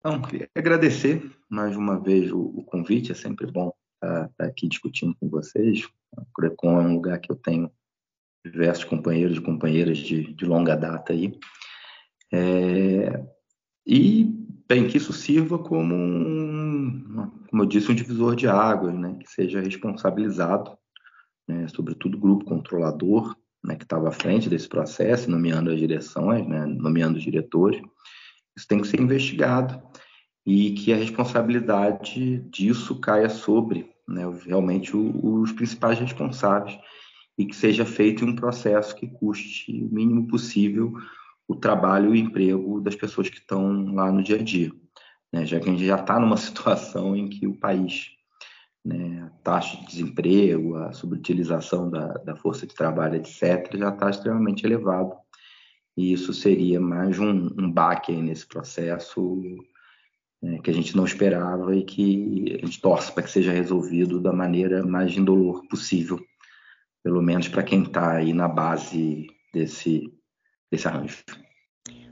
Então, 0.00 0.22
queria 0.22 0.48
agradecer 0.56 1.30
mais 1.46 1.76
uma 1.76 2.00
vez 2.00 2.32
o, 2.32 2.40
o 2.40 2.64
convite, 2.64 3.12
é 3.12 3.14
sempre 3.14 3.46
bom 3.46 3.70
estar, 3.96 4.30
estar, 4.30 4.46
aqui 4.46 4.66
discutindo 4.66 5.14
com 5.20 5.28
vocês. 5.28 5.86
O 6.16 6.24
Crecon 6.34 6.80
é 6.80 6.84
um 6.84 6.94
lugar 6.94 7.18
que 7.18 7.30
eu 7.30 7.36
tenho 7.36 7.70
diversos 8.42 8.84
companheiros 8.84 9.36
e 9.36 9.42
companheiras 9.42 9.98
de, 9.98 10.32
de 10.32 10.44
longa 10.46 10.74
data 10.74 11.12
aí. 11.12 11.38
É, 12.32 13.22
e, 13.86 14.24
bem, 14.66 14.88
que 14.88 14.96
isso 14.96 15.12
sirva 15.12 15.58
como, 15.58 15.94
um, 15.94 17.30
como 17.50 17.62
eu 17.62 17.66
disse, 17.66 17.92
um 17.92 17.94
divisor 17.94 18.34
de 18.34 18.48
águas, 18.48 18.94
né, 18.94 19.18
que 19.20 19.30
seja 19.30 19.60
responsabilizado, 19.60 20.78
né, 21.46 21.68
sobretudo 21.68 22.18
grupo 22.18 22.46
controlador, 22.46 23.36
né, 23.64 23.76
que 23.76 23.84
estava 23.84 24.08
à 24.08 24.12
frente 24.12 24.48
desse 24.48 24.68
processo, 24.68 25.30
nomeando 25.30 25.70
as 25.70 25.78
direções, 25.78 26.46
né, 26.46 26.66
nomeando 26.66 27.16
os 27.16 27.24
diretores. 27.24 27.80
Isso 28.56 28.68
tem 28.68 28.80
que 28.80 28.86
ser 28.86 29.00
investigado 29.00 29.82
e 30.46 30.72
que 30.72 30.92
a 30.92 30.96
responsabilidade 30.96 32.40
disso 32.50 33.00
caia 33.00 33.30
sobre 33.30 33.90
né, 34.06 34.22
realmente 34.44 34.94
o, 34.94 35.40
os 35.40 35.50
principais 35.50 35.98
responsáveis 35.98 36.78
e 37.38 37.46
que 37.46 37.56
seja 37.56 37.86
feito 37.86 38.24
um 38.24 38.36
processo 38.36 38.94
que 38.94 39.08
custe 39.08 39.72
o 39.82 39.92
mínimo 39.92 40.26
possível 40.28 40.92
o 41.48 41.54
trabalho 41.54 42.14
e 42.14 42.20
o 42.20 42.26
emprego 42.26 42.80
das 42.80 42.94
pessoas 42.94 43.28
que 43.28 43.38
estão 43.38 43.94
lá 43.94 44.10
no 44.10 44.22
dia 44.22 44.36
a 44.36 44.42
dia, 44.42 44.72
né, 45.32 45.44
já 45.44 45.58
que 45.60 45.68
a 45.68 45.72
gente 45.72 45.84
já 45.84 45.96
está 45.96 46.18
numa 46.18 46.36
situação 46.38 47.16
em 47.16 47.28
que 47.28 47.46
o 47.46 47.58
país, 47.58 48.10
né, 48.84 49.22
a 49.26 49.30
taxa 49.42 49.76
de 49.78 49.86
desemprego, 49.86 50.76
a 50.76 50.92
subutilização 50.92 51.88
da, 51.90 52.08
da 52.18 52.36
força 52.36 52.66
de 52.66 52.74
trabalho, 52.74 53.16
etc., 53.16 53.76
já 53.76 53.88
está 53.88 54.10
extremamente 54.10 54.66
elevado. 54.66 55.14
E 55.96 56.12
isso 56.12 56.32
seria 56.34 56.80
mais 56.80 57.18
um, 57.18 57.48
um 57.58 57.70
baque 57.70 58.12
nesse 58.12 58.46
processo 58.46 59.40
né, 60.42 60.58
que 60.58 60.70
a 60.70 60.74
gente 60.74 60.96
não 60.96 61.04
esperava 61.04 61.74
e 61.74 61.84
que 61.84 62.58
a 62.62 62.66
gente 62.66 62.80
torce 62.80 63.10
para 63.12 63.22
que 63.22 63.30
seja 63.30 63.52
resolvido 63.52 64.20
da 64.20 64.32
maneira 64.32 64.84
mais 64.84 65.16
indolor 65.16 65.66
possível, 65.68 66.20
pelo 67.02 67.22
menos 67.22 67.48
para 67.48 67.62
quem 67.62 67.84
está 67.84 68.16
aí 68.16 68.32
na 68.32 68.48
base 68.48 69.28
desse, 69.52 70.12
desse 70.70 70.86
arranjo. 70.88 71.24